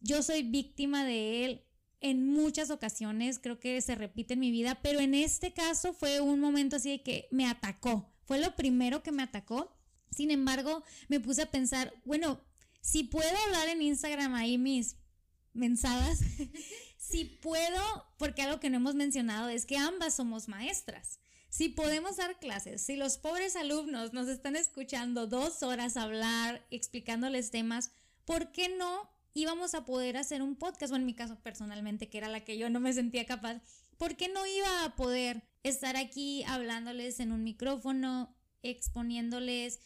Yo 0.00 0.22
soy 0.22 0.42
víctima 0.42 1.04
de 1.04 1.44
él 1.44 1.64
en 2.00 2.26
muchas 2.26 2.70
ocasiones, 2.70 3.38
creo 3.38 3.60
que 3.60 3.80
se 3.80 3.94
repite 3.94 4.34
en 4.34 4.40
mi 4.40 4.50
vida, 4.50 4.80
pero 4.82 5.00
en 5.00 5.14
este 5.14 5.52
caso 5.52 5.92
fue 5.92 6.20
un 6.20 6.40
momento 6.40 6.76
así 6.76 6.90
de 6.90 7.02
que 7.02 7.28
me 7.30 7.46
atacó, 7.46 8.12
fue 8.24 8.40
lo 8.40 8.56
primero 8.56 9.02
que 9.02 9.12
me 9.12 9.22
atacó. 9.22 9.76
Sin 10.10 10.30
embargo, 10.30 10.82
me 11.08 11.20
puse 11.20 11.42
a 11.42 11.50
pensar, 11.50 11.94
bueno, 12.04 12.40
si 12.80 13.04
puedo 13.04 13.30
hablar 13.46 13.68
en 13.68 13.82
Instagram 13.82 14.34
ahí 14.34 14.58
mis 14.58 14.96
mensadas, 15.54 16.20
si 17.12 17.26
puedo, 17.26 18.06
porque 18.16 18.40
algo 18.40 18.58
que 18.58 18.70
no 18.70 18.78
hemos 18.78 18.94
mencionado 18.94 19.50
es 19.50 19.66
que 19.66 19.76
ambas 19.76 20.14
somos 20.14 20.48
maestras. 20.48 21.20
Si 21.50 21.68
podemos 21.68 22.16
dar 22.16 22.38
clases, 22.38 22.80
si 22.80 22.96
los 22.96 23.18
pobres 23.18 23.54
alumnos 23.54 24.14
nos 24.14 24.28
están 24.28 24.56
escuchando 24.56 25.26
dos 25.26 25.62
horas 25.62 25.98
hablar, 25.98 26.66
explicándoles 26.70 27.50
temas, 27.50 27.90
¿por 28.24 28.50
qué 28.50 28.70
no 28.70 29.10
íbamos 29.34 29.74
a 29.74 29.84
poder 29.84 30.16
hacer 30.16 30.40
un 30.40 30.56
podcast? 30.56 30.90
O 30.90 30.96
en 30.96 31.04
mi 31.04 31.12
caso 31.12 31.38
personalmente, 31.42 32.08
que 32.08 32.16
era 32.16 32.28
la 32.28 32.46
que 32.46 32.56
yo 32.56 32.70
no 32.70 32.80
me 32.80 32.94
sentía 32.94 33.26
capaz, 33.26 33.60
¿por 33.98 34.16
qué 34.16 34.30
no 34.30 34.46
iba 34.46 34.84
a 34.84 34.96
poder 34.96 35.42
estar 35.62 35.98
aquí 35.98 36.44
hablándoles 36.44 37.20
en 37.20 37.30
un 37.30 37.44
micrófono, 37.44 38.34
exponiéndoles 38.62 39.80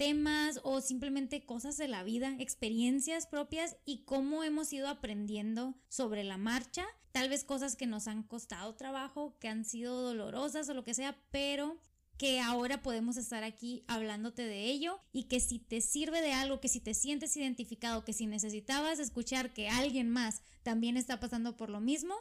temas 0.00 0.60
o 0.62 0.80
simplemente 0.80 1.44
cosas 1.44 1.76
de 1.76 1.86
la 1.86 2.02
vida, 2.02 2.34
experiencias 2.38 3.26
propias 3.26 3.76
y 3.84 4.04
cómo 4.06 4.42
hemos 4.42 4.72
ido 4.72 4.88
aprendiendo 4.88 5.74
sobre 5.90 6.24
la 6.24 6.38
marcha, 6.38 6.86
tal 7.12 7.28
vez 7.28 7.44
cosas 7.44 7.76
que 7.76 7.86
nos 7.86 8.08
han 8.08 8.22
costado 8.22 8.74
trabajo, 8.76 9.36
que 9.40 9.48
han 9.48 9.66
sido 9.66 10.00
dolorosas 10.00 10.70
o 10.70 10.74
lo 10.74 10.84
que 10.84 10.94
sea, 10.94 11.22
pero 11.30 11.76
que 12.16 12.40
ahora 12.40 12.80
podemos 12.80 13.18
estar 13.18 13.44
aquí 13.44 13.84
hablándote 13.88 14.40
de 14.40 14.70
ello 14.70 14.98
y 15.12 15.24
que 15.24 15.38
si 15.38 15.58
te 15.58 15.82
sirve 15.82 16.22
de 16.22 16.32
algo, 16.32 16.60
que 16.60 16.68
si 16.68 16.80
te 16.80 16.94
sientes 16.94 17.36
identificado, 17.36 18.02
que 18.02 18.14
si 18.14 18.26
necesitabas 18.26 19.00
escuchar 19.00 19.52
que 19.52 19.68
alguien 19.68 20.08
más 20.08 20.40
también 20.62 20.96
está 20.96 21.20
pasando 21.20 21.58
por 21.58 21.68
lo 21.68 21.80
mismo, 21.82 22.14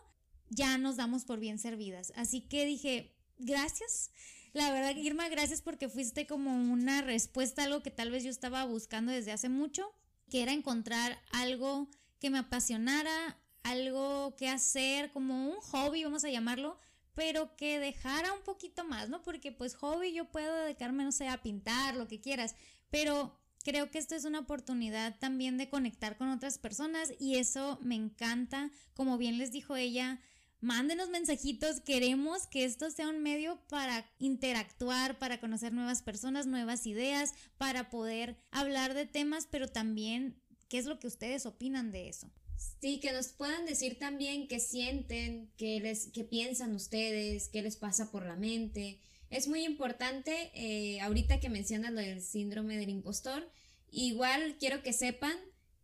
ya 0.50 0.78
nos 0.78 0.98
damos 0.98 1.24
por 1.24 1.40
bien 1.40 1.58
servidas. 1.58 2.12
Así 2.18 2.42
que 2.42 2.66
dije, 2.66 3.16
gracias. 3.38 4.12
La 4.54 4.72
verdad, 4.72 4.96
Irma, 4.96 5.30
gracias 5.30 5.62
porque 5.62 5.90
fuiste 5.90 6.26
como 6.26 6.52
una 6.52 7.02
respuesta 7.02 7.62
a 7.62 7.66
algo 7.66 7.84
que 7.84 7.92
tal 7.92 8.10
vez 8.10 8.24
yo 8.24 8.32
estaba 8.32 8.66
buscando 8.66 9.12
desde 9.12 9.32
hace 9.32 9.48
mucho, 9.48 9.94
que 10.30 10.42
era 10.42 10.54
encontrar 10.54 11.20
algo 11.32 11.88
que 12.20 12.32
me 12.32 12.40
apasionara, 12.40 13.38
algo 13.64 14.36
que 14.36 14.50
hacer, 14.50 15.12
como 15.12 15.50
un 15.50 15.58
hobby, 15.62 16.04
vamos 16.04 16.24
a 16.24 16.30
llamarlo, 16.30 16.80
pero 17.14 17.56
que 17.58 17.80
dejara 17.80 18.34
un 18.34 18.42
poquito 18.42 18.84
más, 18.86 19.10
¿no? 19.10 19.22
Porque 19.22 19.52
pues 19.52 19.76
hobby 19.76 20.14
yo 20.14 20.26
puedo 20.26 20.56
dedicarme, 20.64 21.04
no 21.04 21.12
sé, 21.12 21.28
a 21.28 21.42
pintar, 21.42 21.96
lo 21.96 22.08
que 22.08 22.20
quieras, 22.20 22.56
pero 22.90 23.38
creo 23.64 23.92
que 23.92 24.00
esto 24.00 24.16
es 24.16 24.26
una 24.26 24.40
oportunidad 24.40 25.20
también 25.20 25.58
de 25.58 25.70
conectar 25.70 26.18
con 26.18 26.30
otras 26.30 26.58
personas 26.58 27.14
y 27.20 27.36
eso 27.36 27.78
me 27.82 27.96
encanta. 27.96 28.72
Como 28.94 29.18
bien 29.18 29.38
les 29.38 29.52
dijo 29.52 29.76
ella, 29.76 30.20
mándenos 30.62 31.10
mensajitos, 31.10 31.80
queremos 31.80 32.48
que 32.48 32.66
esto 32.66 32.92
sea 32.92 33.10
un 33.10 33.22
medio 33.22 33.60
para 33.70 34.06
interactuar, 34.20 35.18
para 35.18 35.40
conocer 35.40 35.74
nuevas 35.74 36.02
personas, 36.02 36.48
nuevas 36.48 36.86
ideas, 36.86 37.34
para 37.58 37.90
poder 37.90 38.38
hablar 38.52 38.94
de 38.94 39.06
temas, 39.06 39.48
pero 39.50 39.68
también 39.68 40.42
qué 40.68 40.78
es 40.78 40.86
lo 40.86 41.00
que 41.00 41.08
ustedes 41.08 41.46
opinan 41.46 41.92
de 41.92 42.10
eso. 42.10 42.30
Sí, 42.82 43.00
que 43.00 43.14
nos 43.14 43.30
puedan 43.30 43.66
decir 43.66 43.98
también 44.00 44.48
qué 44.48 44.60
sienten, 44.60 45.50
qué, 45.58 45.80
les, 45.80 46.08
qué 46.08 46.24
piensan 46.24 46.76
ustedes, 46.76 47.48
qué 47.48 47.62
les 47.62 47.78
pasa 47.78 48.12
por 48.12 48.26
la 48.26 48.36
mente. 48.36 49.00
Es 49.30 49.48
muy 49.48 49.64
importante, 49.64 50.52
eh, 50.54 51.00
ahorita 51.02 51.40
que 51.40 51.50
mencionas 51.50 51.94
lo 51.94 52.02
del 52.02 52.22
síndrome 52.22 52.78
del 52.78 52.90
impostor, 52.90 53.50
igual 53.92 54.58
quiero 54.60 54.84
que 54.84 54.92
sepan 54.92 55.38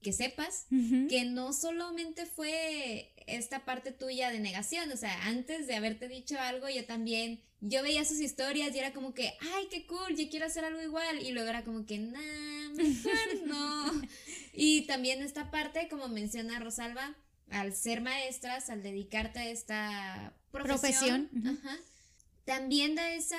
que 0.05 0.13
sepas 0.13 0.67
que 1.09 1.25
no 1.25 1.51
solamente 1.51 2.27
fue 2.27 3.11
esta 3.25 3.65
parte 3.65 3.91
tuya 3.91 4.29
de 4.29 4.39
negación, 4.39 4.91
o 4.91 4.97
sea, 4.97 5.25
antes 5.25 5.65
de 5.65 5.73
haberte 5.73 6.07
dicho 6.07 6.39
algo, 6.39 6.69
yo 6.69 6.85
también, 6.85 7.41
yo 7.59 7.81
veía 7.81 8.05
sus 8.05 8.19
historias 8.19 8.75
y 8.75 8.77
era 8.77 8.93
como 8.93 9.15
que, 9.15 9.33
ay, 9.55 9.65
qué 9.71 9.87
cool, 9.87 10.15
yo 10.15 10.29
quiero 10.29 10.45
hacer 10.45 10.63
algo 10.63 10.79
igual, 10.79 11.23
y 11.23 11.31
luego 11.31 11.49
era 11.49 11.63
como 11.63 11.87
que, 11.87 11.97
nah, 11.97 12.69
mejor 12.75 13.13
no. 13.47 13.99
y 14.53 14.81
también 14.81 15.23
esta 15.23 15.49
parte, 15.49 15.87
como 15.89 16.07
menciona 16.07 16.59
Rosalba, 16.59 17.15
al 17.49 17.73
ser 17.73 18.01
maestras, 18.01 18.69
al 18.69 18.83
dedicarte 18.83 19.39
a 19.39 19.49
esta 19.49 20.37
profesión, 20.51 21.31
ajá, 21.43 21.79
también 22.45 22.95
da 22.95 23.11
esa 23.11 23.37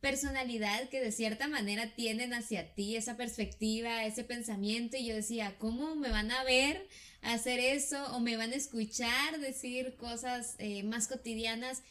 personalidad 0.00 0.88
que 0.88 1.00
de 1.00 1.12
cierta 1.12 1.48
manera 1.48 1.94
tienen 1.94 2.34
hacia 2.34 2.74
ti, 2.74 2.96
esa 2.96 3.16
perspectiva, 3.16 4.04
ese 4.04 4.24
pensamiento. 4.24 4.96
Y 4.96 5.06
yo 5.06 5.14
decía, 5.14 5.56
¿cómo 5.58 5.94
me 5.94 6.10
van 6.10 6.30
a 6.30 6.42
ver 6.44 6.86
hacer 7.22 7.60
eso? 7.60 8.04
¿O 8.14 8.20
me 8.20 8.36
van 8.36 8.52
a 8.52 8.56
escuchar 8.56 9.40
decir 9.40 9.96
cosas 9.96 10.56
eh, 10.58 10.82
más 10.82 11.06
cotidianas? 11.06 11.82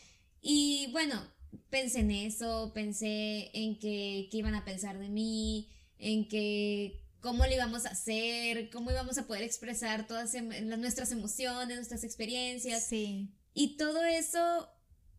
Y 0.42 0.90
bueno, 0.92 1.26
pensé 1.70 2.02
en 2.02 2.12
eso, 2.12 2.72
pensé 2.74 3.50
en 3.54 3.80
que, 3.80 4.28
qué 4.30 4.38
iban 4.38 4.56
a 4.56 4.66
pensar 4.66 5.00
de 5.00 5.10
mí, 5.10 5.70
en 5.98 6.28
que 6.28 7.00
cómo 7.22 7.46
lo 7.46 7.54
íbamos 7.54 7.86
a 7.86 7.92
hacer, 7.92 8.70
cómo 8.70 8.92
íbamos 8.92 9.18
a 9.18 9.28
poder 9.28 9.44
expresar 9.44 10.08
todas 10.08 10.36
em, 10.36 10.50
nuestras 10.68 11.12
emociones, 11.14 11.78
nuestras 11.78 12.04
experiencias. 12.04 12.86
Sí. 12.86 13.30
Y 13.54 13.78
todo 13.78 14.04
eso 14.04 14.70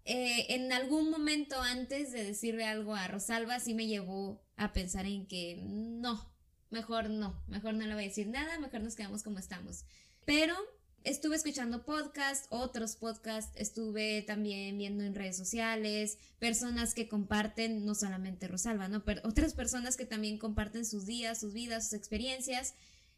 eh, 0.04 0.54
en 0.54 0.72
algún 0.72 1.10
momento 1.10 1.60
antes 1.60 2.12
de 2.12 2.24
decirle 2.24 2.66
algo 2.66 2.94
a 2.94 3.08
Rosalba, 3.08 3.58
sí 3.58 3.72
me 3.72 3.86
llevó 3.86 4.42
a 4.56 4.72
pensar 4.72 5.06
en 5.06 5.26
que 5.26 5.62
no, 5.64 6.30
mejor 6.70 7.08
no, 7.08 7.42
mejor 7.46 7.74
no 7.74 7.86
le 7.86 7.94
voy 7.94 8.04
a 8.04 8.08
decir 8.08 8.26
nada, 8.26 8.58
mejor 8.58 8.82
nos 8.82 8.96
quedamos 8.96 9.22
como 9.22 9.38
estamos. 9.38 9.86
Pero 10.26 10.54
estuve 11.04 11.36
escuchando 11.36 11.86
podcasts, 11.86 12.48
otros 12.50 12.96
podcasts, 12.96 13.52
estuve 13.56 14.20
también 14.22 14.76
viendo 14.76 15.04
en 15.04 15.14
redes 15.14 15.38
sociales, 15.38 16.18
personas 16.38 16.92
que 16.92 17.08
comparten, 17.08 17.86
no 17.86 17.94
solamente 17.94 18.46
Rosalba, 18.46 18.88
¿no? 18.88 19.04
Pero 19.04 19.22
otras 19.24 19.54
personas 19.54 19.96
que 19.96 20.04
también 20.04 20.38
comparten 20.38 20.84
sus 20.84 21.06
días, 21.06 21.40
sus 21.40 21.54
vidas, 21.54 21.84
sus 21.84 21.94
experiencias. 21.94 22.74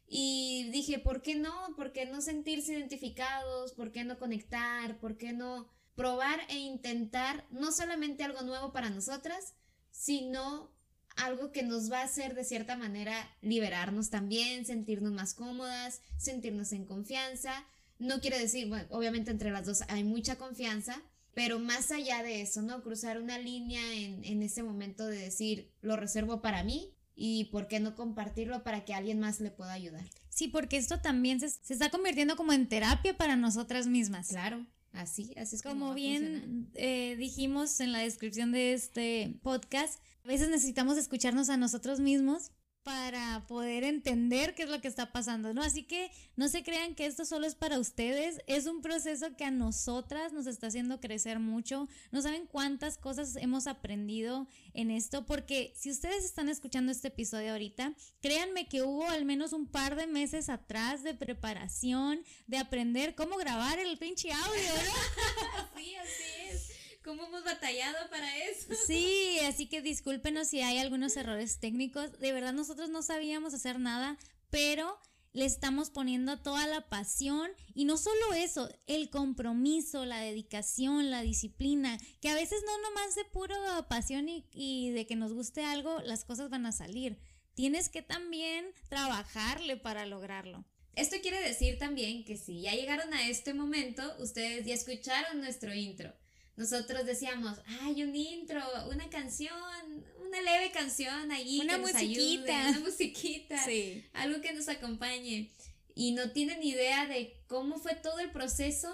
Y 0.08 0.70
dije, 0.70 1.00
¿por 1.00 1.20
qué 1.20 1.34
no? 1.34 1.52
¿Por 1.76 1.92
qué 1.92 2.06
no 2.06 2.20
sentirse 2.20 2.74
identificados? 2.74 3.72
¿Por 3.72 3.90
qué 3.90 4.04
no 4.04 4.20
conectar? 4.20 5.00
¿Por 5.00 5.16
qué 5.16 5.32
no 5.32 5.68
probar 5.96 6.38
e 6.48 6.58
intentar 6.58 7.44
no 7.50 7.72
solamente 7.72 8.22
algo 8.22 8.42
nuevo 8.42 8.72
para 8.72 8.90
nosotras, 8.90 9.54
sino 9.90 10.70
algo 11.16 11.50
que 11.50 11.62
nos 11.62 11.90
va 11.90 12.00
a 12.00 12.04
hacer 12.04 12.34
de 12.34 12.44
cierta 12.44 12.76
manera 12.76 13.14
liberarnos 13.40 14.10
también, 14.10 14.66
sentirnos 14.66 15.12
más 15.12 15.34
cómodas, 15.34 16.02
sentirnos 16.18 16.72
en 16.72 16.84
confianza. 16.84 17.64
No 17.98 18.20
quiere 18.20 18.38
decir, 18.38 18.68
bueno, 18.68 18.86
obviamente 18.90 19.30
entre 19.30 19.50
las 19.50 19.64
dos 19.64 19.82
hay 19.88 20.04
mucha 20.04 20.36
confianza, 20.36 21.02
pero 21.32 21.58
más 21.58 21.90
allá 21.90 22.22
de 22.22 22.42
eso, 22.42 22.60
¿no? 22.60 22.82
Cruzar 22.82 23.20
una 23.20 23.38
línea 23.38 23.94
en, 23.94 24.22
en 24.24 24.42
ese 24.42 24.62
momento 24.62 25.06
de 25.06 25.18
decir, 25.18 25.72
lo 25.80 25.96
reservo 25.96 26.42
para 26.42 26.62
mí 26.62 26.94
y 27.14 27.46
por 27.46 27.66
qué 27.66 27.80
no 27.80 27.94
compartirlo 27.94 28.62
para 28.62 28.84
que 28.84 28.92
alguien 28.92 29.18
más 29.18 29.40
le 29.40 29.50
pueda 29.50 29.72
ayudar. 29.72 30.04
Sí, 30.28 30.48
porque 30.48 30.76
esto 30.76 31.00
también 31.00 31.40
se, 31.40 31.48
se 31.48 31.72
está 31.72 31.88
convirtiendo 31.88 32.36
como 32.36 32.52
en 32.52 32.68
terapia 32.68 33.16
para 33.16 33.36
nosotras 33.36 33.86
mismas. 33.86 34.28
Claro. 34.28 34.66
Así, 34.96 35.32
así 35.36 35.56
es 35.56 35.62
como, 35.62 35.94
bien 35.94 36.70
eh, 36.74 37.16
dijimos 37.16 37.80
en 37.80 37.92
la 37.92 37.98
descripción 37.98 38.50
de 38.52 38.72
este 38.72 39.38
podcast, 39.42 40.00
a 40.24 40.28
veces 40.28 40.48
necesitamos 40.48 40.96
escucharnos 40.96 41.50
a 41.50 41.56
nosotros 41.56 42.00
mismos 42.00 42.50
para 42.86 43.44
poder 43.48 43.82
entender 43.82 44.54
qué 44.54 44.62
es 44.62 44.68
lo 44.68 44.80
que 44.80 44.86
está 44.86 45.10
pasando, 45.10 45.52
¿no? 45.52 45.60
Así 45.60 45.82
que 45.82 46.12
no 46.36 46.46
se 46.46 46.62
crean 46.62 46.94
que 46.94 47.06
esto 47.06 47.24
solo 47.24 47.44
es 47.44 47.56
para 47.56 47.80
ustedes, 47.80 48.40
es 48.46 48.66
un 48.66 48.80
proceso 48.80 49.34
que 49.36 49.44
a 49.44 49.50
nosotras 49.50 50.32
nos 50.32 50.46
está 50.46 50.68
haciendo 50.68 51.00
crecer 51.00 51.40
mucho. 51.40 51.88
No 52.12 52.22
saben 52.22 52.46
cuántas 52.46 52.96
cosas 52.96 53.34
hemos 53.34 53.66
aprendido 53.66 54.46
en 54.72 54.92
esto, 54.92 55.26
porque 55.26 55.72
si 55.74 55.90
ustedes 55.90 56.24
están 56.24 56.48
escuchando 56.48 56.92
este 56.92 57.08
episodio 57.08 57.50
ahorita, 57.50 57.92
créanme 58.22 58.68
que 58.68 58.82
hubo 58.82 59.08
al 59.08 59.24
menos 59.24 59.52
un 59.52 59.66
par 59.66 59.96
de 59.96 60.06
meses 60.06 60.48
atrás 60.48 61.02
de 61.02 61.14
preparación, 61.14 62.20
de 62.46 62.58
aprender 62.58 63.16
cómo 63.16 63.36
grabar 63.36 63.80
el 63.80 63.98
pinche 63.98 64.30
audio, 64.30 64.74
¿no? 64.76 65.76
sí, 65.76 65.96
así 65.96 66.22
es 66.40 66.45
cómo 67.06 67.24
hemos 67.24 67.44
batallado 67.44 68.10
para 68.10 68.36
eso. 68.48 68.66
Sí, 68.86 69.38
así 69.46 69.66
que 69.66 69.80
discúlpenos 69.80 70.48
si 70.48 70.60
hay 70.60 70.78
algunos 70.78 71.16
errores 71.16 71.58
técnicos. 71.58 72.18
De 72.18 72.32
verdad 72.32 72.52
nosotros 72.52 72.90
no 72.90 73.02
sabíamos 73.02 73.54
hacer 73.54 73.78
nada, 73.78 74.18
pero 74.50 74.98
le 75.32 75.44
estamos 75.44 75.90
poniendo 75.90 76.38
toda 76.40 76.66
la 76.66 76.88
pasión 76.88 77.50
y 77.74 77.84
no 77.84 77.96
solo 77.96 78.32
eso, 78.34 78.68
el 78.86 79.10
compromiso, 79.10 80.04
la 80.04 80.20
dedicación, 80.20 81.10
la 81.10 81.22
disciplina, 81.22 81.98
que 82.20 82.28
a 82.28 82.34
veces 82.34 82.62
no 82.66 82.78
nomás 82.82 83.14
de 83.14 83.24
puro 83.26 83.54
pasión 83.88 84.28
y, 84.28 84.46
y 84.52 84.90
de 84.90 85.06
que 85.06 85.14
nos 85.14 85.32
guste 85.32 85.64
algo, 85.64 86.00
las 86.00 86.24
cosas 86.24 86.50
van 86.50 86.66
a 86.66 86.72
salir. 86.72 87.18
Tienes 87.54 87.88
que 87.88 88.02
también 88.02 88.66
trabajarle 88.88 89.76
para 89.76 90.06
lograrlo. 90.06 90.64
Esto 90.94 91.16
quiere 91.20 91.40
decir 91.40 91.78
también 91.78 92.24
que 92.24 92.36
si 92.36 92.62
ya 92.62 92.72
llegaron 92.72 93.12
a 93.12 93.28
este 93.28 93.52
momento, 93.52 94.02
ustedes 94.18 94.66
ya 94.66 94.74
escucharon 94.74 95.40
nuestro 95.40 95.74
intro 95.74 96.12
nosotros 96.56 97.04
decíamos, 97.04 97.58
hay 97.82 98.02
un 98.02 98.16
intro, 98.16 98.62
una 98.90 99.08
canción, 99.10 99.52
una 100.26 100.40
leve 100.40 100.70
canción 100.72 101.30
ahí. 101.30 101.60
Una 101.60 101.78
musiquita. 101.78 102.68
una 102.70 102.80
musiquita. 102.80 103.62
Sí. 103.64 104.04
Algo 104.14 104.40
que 104.40 104.54
nos 104.54 104.68
acompañe. 104.68 105.50
Y 105.94 106.12
no 106.12 106.30
tienen 106.30 106.62
idea 106.62 107.06
de 107.06 107.42
cómo 107.46 107.78
fue 107.78 107.94
todo 107.94 108.20
el 108.20 108.30
proceso 108.30 108.88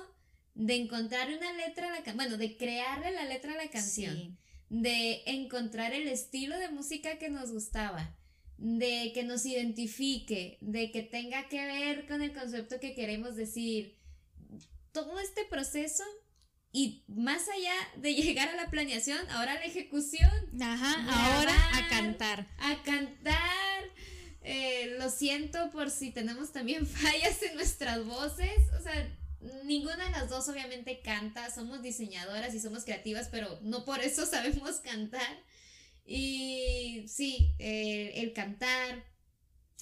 de 0.55 0.75
encontrar 0.75 1.29
una 1.29 1.53
letra 1.53 1.89
a 1.89 1.91
la 1.91 1.97
canción, 1.97 2.17
bueno, 2.17 2.37
de 2.37 2.57
crearle 2.57 3.13
la 3.13 3.25
letra 3.25 3.55
a 3.55 3.57
la 3.57 3.71
canción, 3.71 4.39
de 4.69 5.23
encontrar 5.27 5.93
el 5.93 6.09
estilo 6.09 6.59
de 6.59 6.69
música 6.69 7.19
que 7.19 7.31
nos 7.31 7.53
gustaba, 7.53 8.17
de 8.59 9.13
que 9.15 9.23
nos 9.23 9.47
identifique, 9.47 10.59
de 10.61 10.91
que 10.91 11.03
tenga 11.03 11.49
que 11.49 11.65
ver 11.65 12.07
con 12.07 12.23
el 12.23 12.33
concepto 12.33 12.81
que 12.81 12.95
queremos 12.95 13.37
decir. 13.37 13.99
Todo 14.93 15.19
este 15.19 15.45
proceso 15.47 16.05
y 16.73 17.05
más 17.07 17.49
allá 17.49 17.75
de 17.97 18.15
llegar 18.23 18.49
a 18.49 18.57
la 18.57 18.71
planeación, 18.71 19.19
ahora 19.31 19.55
la 19.55 19.65
ejecución. 19.65 20.31
Ajá, 20.61 21.07
ahora 21.09 21.55
a 21.77 21.89
cantar. 21.89 22.49
A 22.59 22.83
cantar. 22.83 23.85
Eh, 24.45 24.97
lo 24.99 25.09
siento 25.11 25.71
por 25.71 25.91
si 25.91 26.11
tenemos 26.11 26.53
también 26.53 26.87
fallas 26.87 27.43
en 27.43 27.55
nuestras 27.55 28.05
voces. 28.07 28.59
O 28.79 28.83
sea, 28.83 29.17
ninguna 29.65 30.07
de 30.07 30.11
las 30.13 30.31
dos 30.31 30.49
obviamente 30.49 31.01
canta. 31.01 31.51
Somos 31.55 31.83
diseñadoras 31.83 32.55
y 32.55 32.61
somos 32.61 32.85
creativas, 32.85 33.29
pero 33.31 33.61
no 33.63 33.85
por 33.85 34.01
eso 34.01 34.25
sabemos 34.27 34.77
cantar. 34.81 35.43
Y 36.05 37.05
sí, 37.07 37.55
eh, 37.59 38.15
el 38.17 38.33
cantar, 38.33 39.05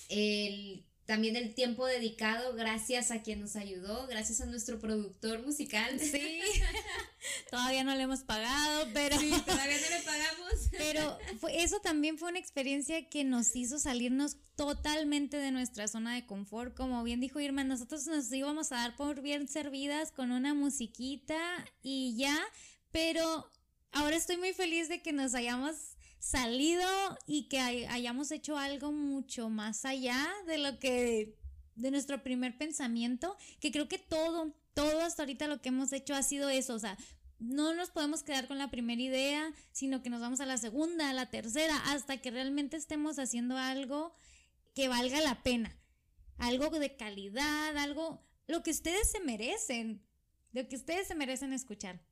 el 0.09 0.85
también 1.11 1.35
el 1.35 1.57
tiempo 1.57 1.87
dedicado, 1.87 2.55
gracias 2.55 3.11
a 3.11 3.21
quien 3.21 3.41
nos 3.41 3.57
ayudó, 3.57 4.07
gracias 4.07 4.41
a 4.43 4.47
nuestro 4.47 4.79
productor 4.79 5.45
musical. 5.45 5.99
Sí, 5.99 6.39
todavía 7.51 7.83
no 7.83 7.97
le 7.97 8.03
hemos 8.05 8.21
pagado, 8.21 8.87
pero... 8.95 9.19
Sí, 9.19 9.33
todavía 9.45 9.77
no 9.77 9.97
le 9.97 10.03
pagamos. 10.05 10.53
Pero 10.79 11.19
eso 11.53 11.81
también 11.81 12.17
fue 12.17 12.29
una 12.29 12.39
experiencia 12.39 13.09
que 13.09 13.25
nos 13.25 13.57
hizo 13.57 13.81
salirnos 13.81 14.37
totalmente 14.55 15.37
de 15.37 15.51
nuestra 15.51 15.89
zona 15.89 16.15
de 16.15 16.27
confort. 16.27 16.77
Como 16.77 17.03
bien 17.03 17.19
dijo 17.19 17.41
Irma, 17.41 17.65
nosotros 17.65 18.07
nos 18.07 18.31
íbamos 18.33 18.71
a 18.71 18.77
dar 18.77 18.95
por 18.95 19.21
bien 19.21 19.49
servidas 19.49 20.13
con 20.13 20.31
una 20.31 20.55
musiquita 20.55 21.41
y 21.83 22.15
ya, 22.17 22.39
pero 22.93 23.51
ahora 23.91 24.15
estoy 24.15 24.37
muy 24.37 24.53
feliz 24.53 24.89
de 24.89 25.03
que 25.03 25.13
nos 25.13 25.35
hayamos 25.35 25.97
salido 26.21 26.87
y 27.27 27.49
que 27.49 27.59
hayamos 27.59 28.31
hecho 28.31 28.57
algo 28.57 28.93
mucho 28.93 29.49
más 29.49 29.85
allá 29.85 30.29
de 30.47 30.59
lo 30.59 30.79
que 30.79 31.35
de 31.75 31.91
nuestro 31.91 32.23
primer 32.23 32.57
pensamiento, 32.59 33.37
que 33.59 33.73
creo 33.73 33.89
que 33.89 33.99
todo, 33.99 34.55
todo 34.75 35.01
hasta 35.01 35.23
ahorita 35.23 35.49
lo 35.49 35.61
que 35.61 35.71
hemos 35.71 35.93
hecho 35.93 36.15
ha 36.15 36.23
sido 36.23 36.49
eso, 36.51 36.75
o 36.75 36.79
sea, 36.79 36.97
no 37.39 37.75
nos 37.75 37.91
podemos 37.91 38.23
quedar 38.23 38.47
con 38.47 38.59
la 38.59 38.71
primera 38.71 39.01
idea, 39.01 39.55
sino 39.73 40.03
que 40.03 40.11
nos 40.11 40.21
vamos 40.21 40.41
a 40.41 40.47
la 40.47 40.59
segunda, 40.59 41.09
a 41.09 41.15
la 41.15 41.31
tercera, 41.31 41.77
hasta 41.87 42.19
que 42.19 42.31
realmente 42.31 42.77
estemos 42.77 43.19
haciendo 43.19 43.57
algo 43.57 44.15
que 44.75 44.89
valga 44.89 45.23
la 45.23 45.43
pena, 45.43 45.75
algo 46.37 46.69
de 46.69 46.97
calidad, 46.97 47.77
algo, 47.79 48.23
lo 48.47 48.63
que 48.63 48.73
ustedes 48.73 49.11
se 49.11 49.21
merecen, 49.21 50.05
lo 50.53 50.69
que 50.69 50.77
ustedes 50.77 51.09
se 51.09 51.15
merecen 51.15 51.55
escuchar. 51.55 52.03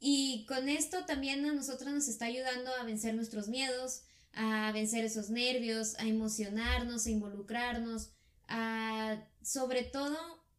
Y 0.00 0.44
con 0.46 0.68
esto 0.68 1.04
también 1.06 1.44
a 1.46 1.52
nosotros 1.52 1.92
nos 1.92 2.08
está 2.08 2.26
ayudando 2.26 2.70
a 2.74 2.84
vencer 2.84 3.14
nuestros 3.14 3.48
miedos, 3.48 4.02
a 4.32 4.72
vencer 4.72 5.04
esos 5.04 5.30
nervios, 5.30 5.98
a 5.98 6.06
emocionarnos, 6.06 7.06
a 7.06 7.10
involucrarnos, 7.10 8.10
a 8.48 9.22
sobre 9.42 9.82
todo 9.84 10.18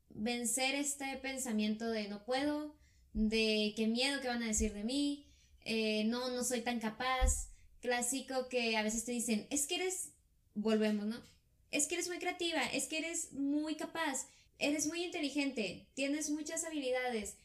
vencer 0.09 0.75
este 0.75 1.17
pensamiento 1.17 1.89
de 1.89 2.07
no 2.07 2.23
puedo, 2.25 2.75
de 3.13 3.73
qué 3.75 3.87
miedo 3.87 4.21
que 4.21 4.27
van 4.27 4.43
a 4.43 4.47
decir 4.47 4.73
de 4.73 4.83
mí, 4.83 5.27
eh, 5.61 6.05
no, 6.05 6.29
no 6.29 6.43
soy 6.43 6.61
tan 6.61 6.79
capaz, 6.79 7.49
clásico 7.81 8.49
que 8.49 8.77
a 8.77 8.83
veces 8.83 9.05
te 9.05 9.11
dicen, 9.11 9.47
es 9.49 9.67
que 9.67 9.75
eres, 9.75 10.11
volvemos, 10.53 11.05
¿no? 11.05 11.21
Es 11.71 11.87
que 11.87 11.95
eres 11.95 12.07
muy 12.07 12.19
creativa, 12.19 12.63
es 12.67 12.87
que 12.87 12.97
eres 12.97 13.33
muy 13.33 13.75
capaz, 13.75 14.27
eres 14.59 14.87
muy 14.87 15.03
inteligente, 15.03 15.87
tienes 15.93 16.29
muchas 16.29 16.63
habilidades, 16.63 17.35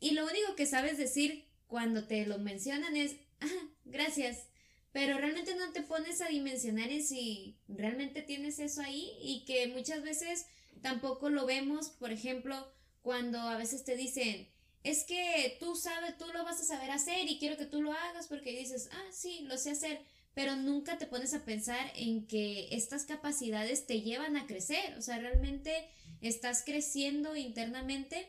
y 0.00 0.12
lo 0.12 0.26
único 0.26 0.56
que 0.56 0.66
sabes 0.66 0.98
decir 0.98 1.46
cuando 1.66 2.06
te 2.06 2.26
lo 2.26 2.38
mencionan 2.38 2.96
es, 2.96 3.16
ah, 3.40 3.46
gracias. 3.84 4.46
Pero 4.92 5.18
realmente 5.18 5.54
no 5.54 5.70
te 5.70 5.82
pones 5.82 6.20
a 6.20 6.28
dimensionar 6.28 6.90
en 6.90 7.04
si 7.04 7.58
realmente 7.68 8.22
tienes 8.22 8.58
eso 8.58 8.82
ahí 8.82 9.12
y 9.22 9.44
que 9.44 9.68
muchas 9.68 10.02
veces 10.02 10.46
tampoco 10.82 11.30
lo 11.30 11.46
vemos, 11.46 11.90
por 11.90 12.10
ejemplo, 12.10 12.72
cuando 13.02 13.38
a 13.38 13.56
veces 13.56 13.84
te 13.84 13.94
dicen, 13.96 14.48
es 14.82 15.04
que 15.04 15.56
tú 15.60 15.76
sabes, 15.76 16.16
tú 16.18 16.24
lo 16.32 16.44
vas 16.44 16.60
a 16.60 16.64
saber 16.64 16.90
hacer 16.90 17.28
y 17.28 17.38
quiero 17.38 17.56
que 17.56 17.66
tú 17.66 17.82
lo 17.82 17.92
hagas 17.92 18.26
porque 18.26 18.58
dices, 18.58 18.88
ah, 18.92 19.08
sí, 19.12 19.40
lo 19.42 19.58
sé 19.58 19.70
hacer, 19.70 20.00
pero 20.34 20.56
nunca 20.56 20.98
te 20.98 21.06
pones 21.06 21.34
a 21.34 21.44
pensar 21.44 21.92
en 21.94 22.26
que 22.26 22.68
estas 22.74 23.04
capacidades 23.04 23.86
te 23.86 24.00
llevan 24.00 24.36
a 24.36 24.46
crecer, 24.46 24.96
o 24.98 25.02
sea, 25.02 25.18
realmente 25.18 25.88
estás 26.20 26.62
creciendo 26.64 27.36
internamente 27.36 28.28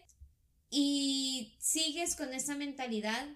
y 0.72 1.54
sigues 1.60 2.16
con 2.16 2.34
esa 2.34 2.56
mentalidad 2.56 3.28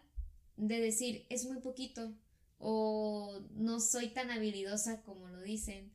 de 0.55 0.79
decir, 0.79 1.27
es 1.29 1.45
muy 1.45 1.59
poquito, 1.59 2.15
o 2.57 3.41
no 3.51 3.81
soy 3.81 4.07
tan 4.07 4.31
habilidosa 4.31 5.01
como 5.03 5.27
lo 5.27 5.41
dicen, 5.41 5.93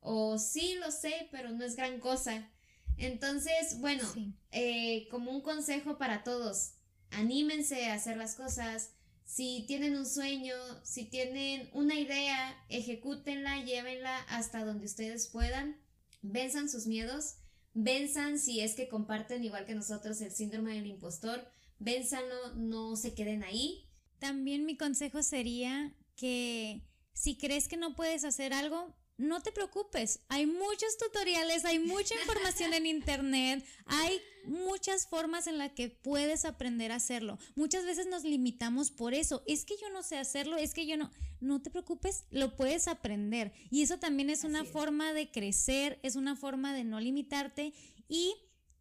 o 0.00 0.38
sí 0.38 0.76
lo 0.80 0.90
sé, 0.90 1.28
pero 1.30 1.50
no 1.50 1.62
es 1.62 1.76
gran 1.76 2.00
cosa. 2.00 2.50
Entonces, 2.96 3.78
bueno, 3.80 4.02
eh, 4.50 5.06
como 5.10 5.30
un 5.30 5.42
consejo 5.42 5.98
para 5.98 6.24
todos, 6.24 6.72
anímense 7.10 7.86
a 7.86 7.94
hacer 7.94 8.16
las 8.16 8.34
cosas. 8.34 8.92
Si 9.24 9.64
tienen 9.68 9.94
un 9.94 10.06
sueño, 10.06 10.54
si 10.84 11.04
tienen 11.04 11.68
una 11.74 12.00
idea, 12.00 12.64
ejecútenla, 12.70 13.62
llévenla 13.62 14.20
hasta 14.30 14.64
donde 14.64 14.86
ustedes 14.86 15.28
puedan, 15.28 15.76
venzan 16.22 16.70
sus 16.70 16.86
miedos 16.86 17.36
Venzan 17.80 18.40
si 18.40 18.58
es 18.58 18.74
que 18.74 18.88
comparten 18.88 19.44
igual 19.44 19.64
que 19.64 19.76
nosotros 19.76 20.20
el 20.20 20.32
síndrome 20.32 20.74
del 20.74 20.86
impostor, 20.86 21.48
vénzanlo, 21.78 22.56
no 22.56 22.96
se 22.96 23.14
queden 23.14 23.44
ahí. 23.44 23.84
También 24.18 24.66
mi 24.66 24.76
consejo 24.76 25.22
sería 25.22 25.94
que 26.16 26.82
si 27.12 27.38
crees 27.38 27.68
que 27.68 27.76
no 27.76 27.94
puedes 27.94 28.24
hacer 28.24 28.52
algo, 28.52 28.96
no 29.18 29.42
te 29.42 29.50
preocupes, 29.50 30.20
hay 30.28 30.46
muchos 30.46 30.96
tutoriales, 30.96 31.64
hay 31.64 31.80
mucha 31.80 32.14
información 32.14 32.72
en 32.72 32.86
internet, 32.86 33.64
hay 33.86 34.20
muchas 34.44 35.08
formas 35.08 35.48
en 35.48 35.58
las 35.58 35.72
que 35.72 35.90
puedes 35.90 36.44
aprender 36.44 36.92
a 36.92 36.96
hacerlo. 36.96 37.38
Muchas 37.56 37.84
veces 37.84 38.06
nos 38.06 38.22
limitamos 38.22 38.92
por 38.92 39.14
eso, 39.14 39.42
es 39.46 39.64
que 39.64 39.76
yo 39.76 39.90
no 39.90 40.04
sé 40.04 40.18
hacerlo, 40.18 40.56
es 40.56 40.72
que 40.72 40.86
yo 40.86 40.96
no, 40.96 41.10
no 41.40 41.60
te 41.60 41.70
preocupes, 41.70 42.24
lo 42.30 42.54
puedes 42.54 42.86
aprender. 42.86 43.52
Y 43.70 43.82
eso 43.82 43.98
también 43.98 44.30
es 44.30 44.44
una 44.44 44.64
forma 44.64 45.12
de 45.12 45.30
crecer, 45.32 45.98
es 46.04 46.14
una 46.14 46.36
forma 46.36 46.72
de 46.72 46.84
no 46.84 47.00
limitarte 47.00 47.74
y 48.08 48.34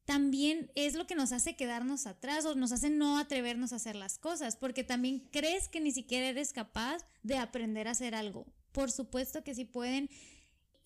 también 0.05 0.71
es 0.75 0.93
lo 0.93 1.07
que 1.07 1.15
nos 1.15 1.31
hace 1.31 1.55
quedarnos 1.55 2.05
atrás 2.05 2.45
o 2.45 2.53
nos 2.53 2.71
hace 2.71 2.91
no 2.91 3.17
atrevernos 3.17 3.73
a 3.73 3.77
hacer 3.77 3.95
las 3.95 4.19
cosas, 4.19 4.55
porque 4.55 4.83
también 4.83 5.27
crees 5.31 5.67
que 5.67 5.81
ni 5.81 5.91
siquiera 5.91 6.27
eres 6.27 6.53
capaz 6.53 6.99
de 7.23 7.37
aprender 7.37 7.87
a 7.87 7.91
hacer 7.91 8.13
algo 8.13 8.45
por 8.77 8.91
supuesto 8.91 9.43
que 9.43 9.55
sí 9.55 9.65
pueden. 9.65 10.07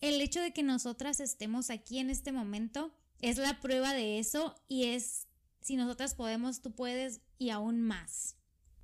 El 0.00 0.18
hecho 0.22 0.40
de 0.40 0.54
que 0.54 0.62
nosotras 0.62 1.20
estemos 1.20 1.68
aquí 1.68 1.98
en 1.98 2.08
este 2.08 2.32
momento 2.32 2.90
es 3.20 3.36
la 3.36 3.60
prueba 3.60 3.92
de 3.92 4.18
eso 4.18 4.54
y 4.66 4.84
es, 4.86 5.26
si 5.60 5.76
nosotras 5.76 6.14
podemos, 6.14 6.62
tú 6.62 6.74
puedes 6.74 7.20
y 7.36 7.50
aún 7.50 7.82
más. 7.82 8.36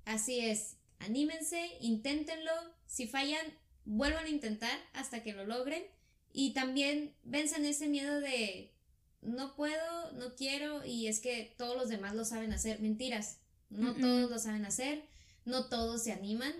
Así 0.04 0.40
es, 0.40 0.76
anímense, 0.98 1.70
inténtenlo, 1.80 2.52
si 2.84 3.06
fallan, 3.06 3.46
vuelvan 3.86 4.26
a 4.26 4.28
intentar 4.28 4.78
hasta 4.92 5.22
que 5.22 5.32
lo 5.32 5.46
logren. 5.46 5.84
Y 6.30 6.52
también 6.52 7.16
venzan 7.22 7.64
ese 7.64 7.88
miedo 7.88 8.20
de 8.20 8.74
no 9.22 9.56
puedo, 9.56 10.12
no 10.18 10.34
quiero 10.34 10.84
y 10.84 11.06
es 11.06 11.20
que 11.20 11.54
todos 11.56 11.78
los 11.78 11.88
demás 11.88 12.14
lo 12.14 12.26
saben 12.26 12.52
hacer. 12.52 12.78
Mentiras, 12.80 13.38
no 13.70 13.94
todos 13.94 14.30
lo 14.30 14.38
saben 14.38 14.66
hacer, 14.66 15.02
no 15.46 15.70
todos 15.70 16.02
se 16.02 16.12
animan 16.12 16.52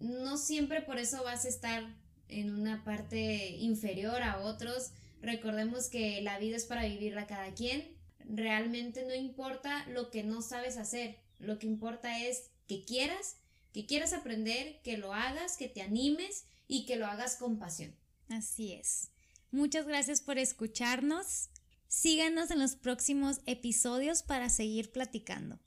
no 0.00 0.36
siempre 0.36 0.82
por 0.82 0.98
eso 0.98 1.22
vas 1.22 1.44
a 1.44 1.48
estar 1.48 1.84
en 2.28 2.52
una 2.52 2.84
parte 2.84 3.50
inferior 3.58 4.22
a 4.22 4.40
otros. 4.40 4.90
Recordemos 5.20 5.88
que 5.88 6.20
la 6.22 6.38
vida 6.38 6.56
es 6.56 6.64
para 6.64 6.86
vivirla 6.86 7.26
cada 7.26 7.54
quien. 7.54 7.96
Realmente 8.20 9.04
no 9.04 9.14
importa 9.14 9.86
lo 9.88 10.10
que 10.10 10.22
no 10.22 10.42
sabes 10.42 10.76
hacer. 10.76 11.18
Lo 11.38 11.58
que 11.58 11.66
importa 11.66 12.18
es 12.24 12.50
que 12.66 12.84
quieras, 12.84 13.36
que 13.72 13.86
quieras 13.86 14.12
aprender, 14.12 14.80
que 14.82 14.96
lo 14.96 15.12
hagas, 15.12 15.56
que 15.56 15.68
te 15.68 15.82
animes 15.82 16.44
y 16.68 16.86
que 16.86 16.96
lo 16.96 17.06
hagas 17.06 17.36
con 17.36 17.58
pasión. 17.58 17.94
Así 18.28 18.72
es. 18.72 19.10
Muchas 19.50 19.86
gracias 19.86 20.20
por 20.20 20.38
escucharnos. 20.38 21.50
Síganos 21.88 22.52
en 22.52 22.60
los 22.60 22.76
próximos 22.76 23.40
episodios 23.46 24.22
para 24.22 24.48
seguir 24.48 24.92
platicando. 24.92 25.58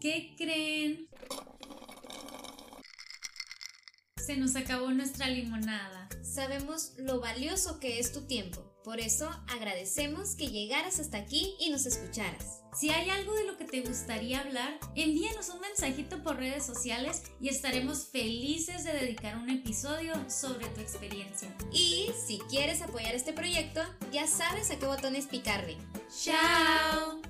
¿Qué 0.00 0.34
creen? 0.36 1.08
Se 4.26 4.36
nos 4.36 4.56
acabó 4.56 4.90
nuestra 4.90 5.28
limonada. 5.28 6.08
Sabemos 6.22 6.94
lo 6.98 7.20
valioso 7.20 7.78
que 7.78 8.00
es 8.00 8.10
tu 8.10 8.22
tiempo, 8.22 8.74
por 8.82 8.98
eso 8.98 9.30
agradecemos 9.46 10.34
que 10.34 10.48
llegaras 10.48 10.98
hasta 10.98 11.18
aquí 11.18 11.54
y 11.60 11.70
nos 11.70 11.86
escucharas. 11.86 12.60
Si 12.74 12.90
hay 12.90 13.08
algo 13.08 13.32
de 13.34 13.44
lo 13.44 13.56
que 13.56 13.64
te 13.64 13.82
gustaría 13.82 14.40
hablar, 14.40 14.80
envíanos 14.96 15.48
un 15.50 15.60
mensajito 15.60 16.24
por 16.24 16.36
redes 16.36 16.66
sociales 16.66 17.22
y 17.40 17.48
estaremos 17.48 18.06
felices 18.06 18.82
de 18.82 18.94
dedicar 18.94 19.36
un 19.36 19.48
episodio 19.48 20.12
sobre 20.28 20.66
tu 20.70 20.80
experiencia. 20.80 21.48
Y 21.72 22.10
si 22.26 22.38
quieres 22.50 22.82
apoyar 22.82 23.14
este 23.14 23.32
proyecto, 23.32 23.80
ya 24.12 24.26
sabes 24.26 24.72
a 24.72 24.78
qué 24.78 24.86
botones 24.86 25.26
picarle. 25.26 25.78
¡Chao! 26.24 27.22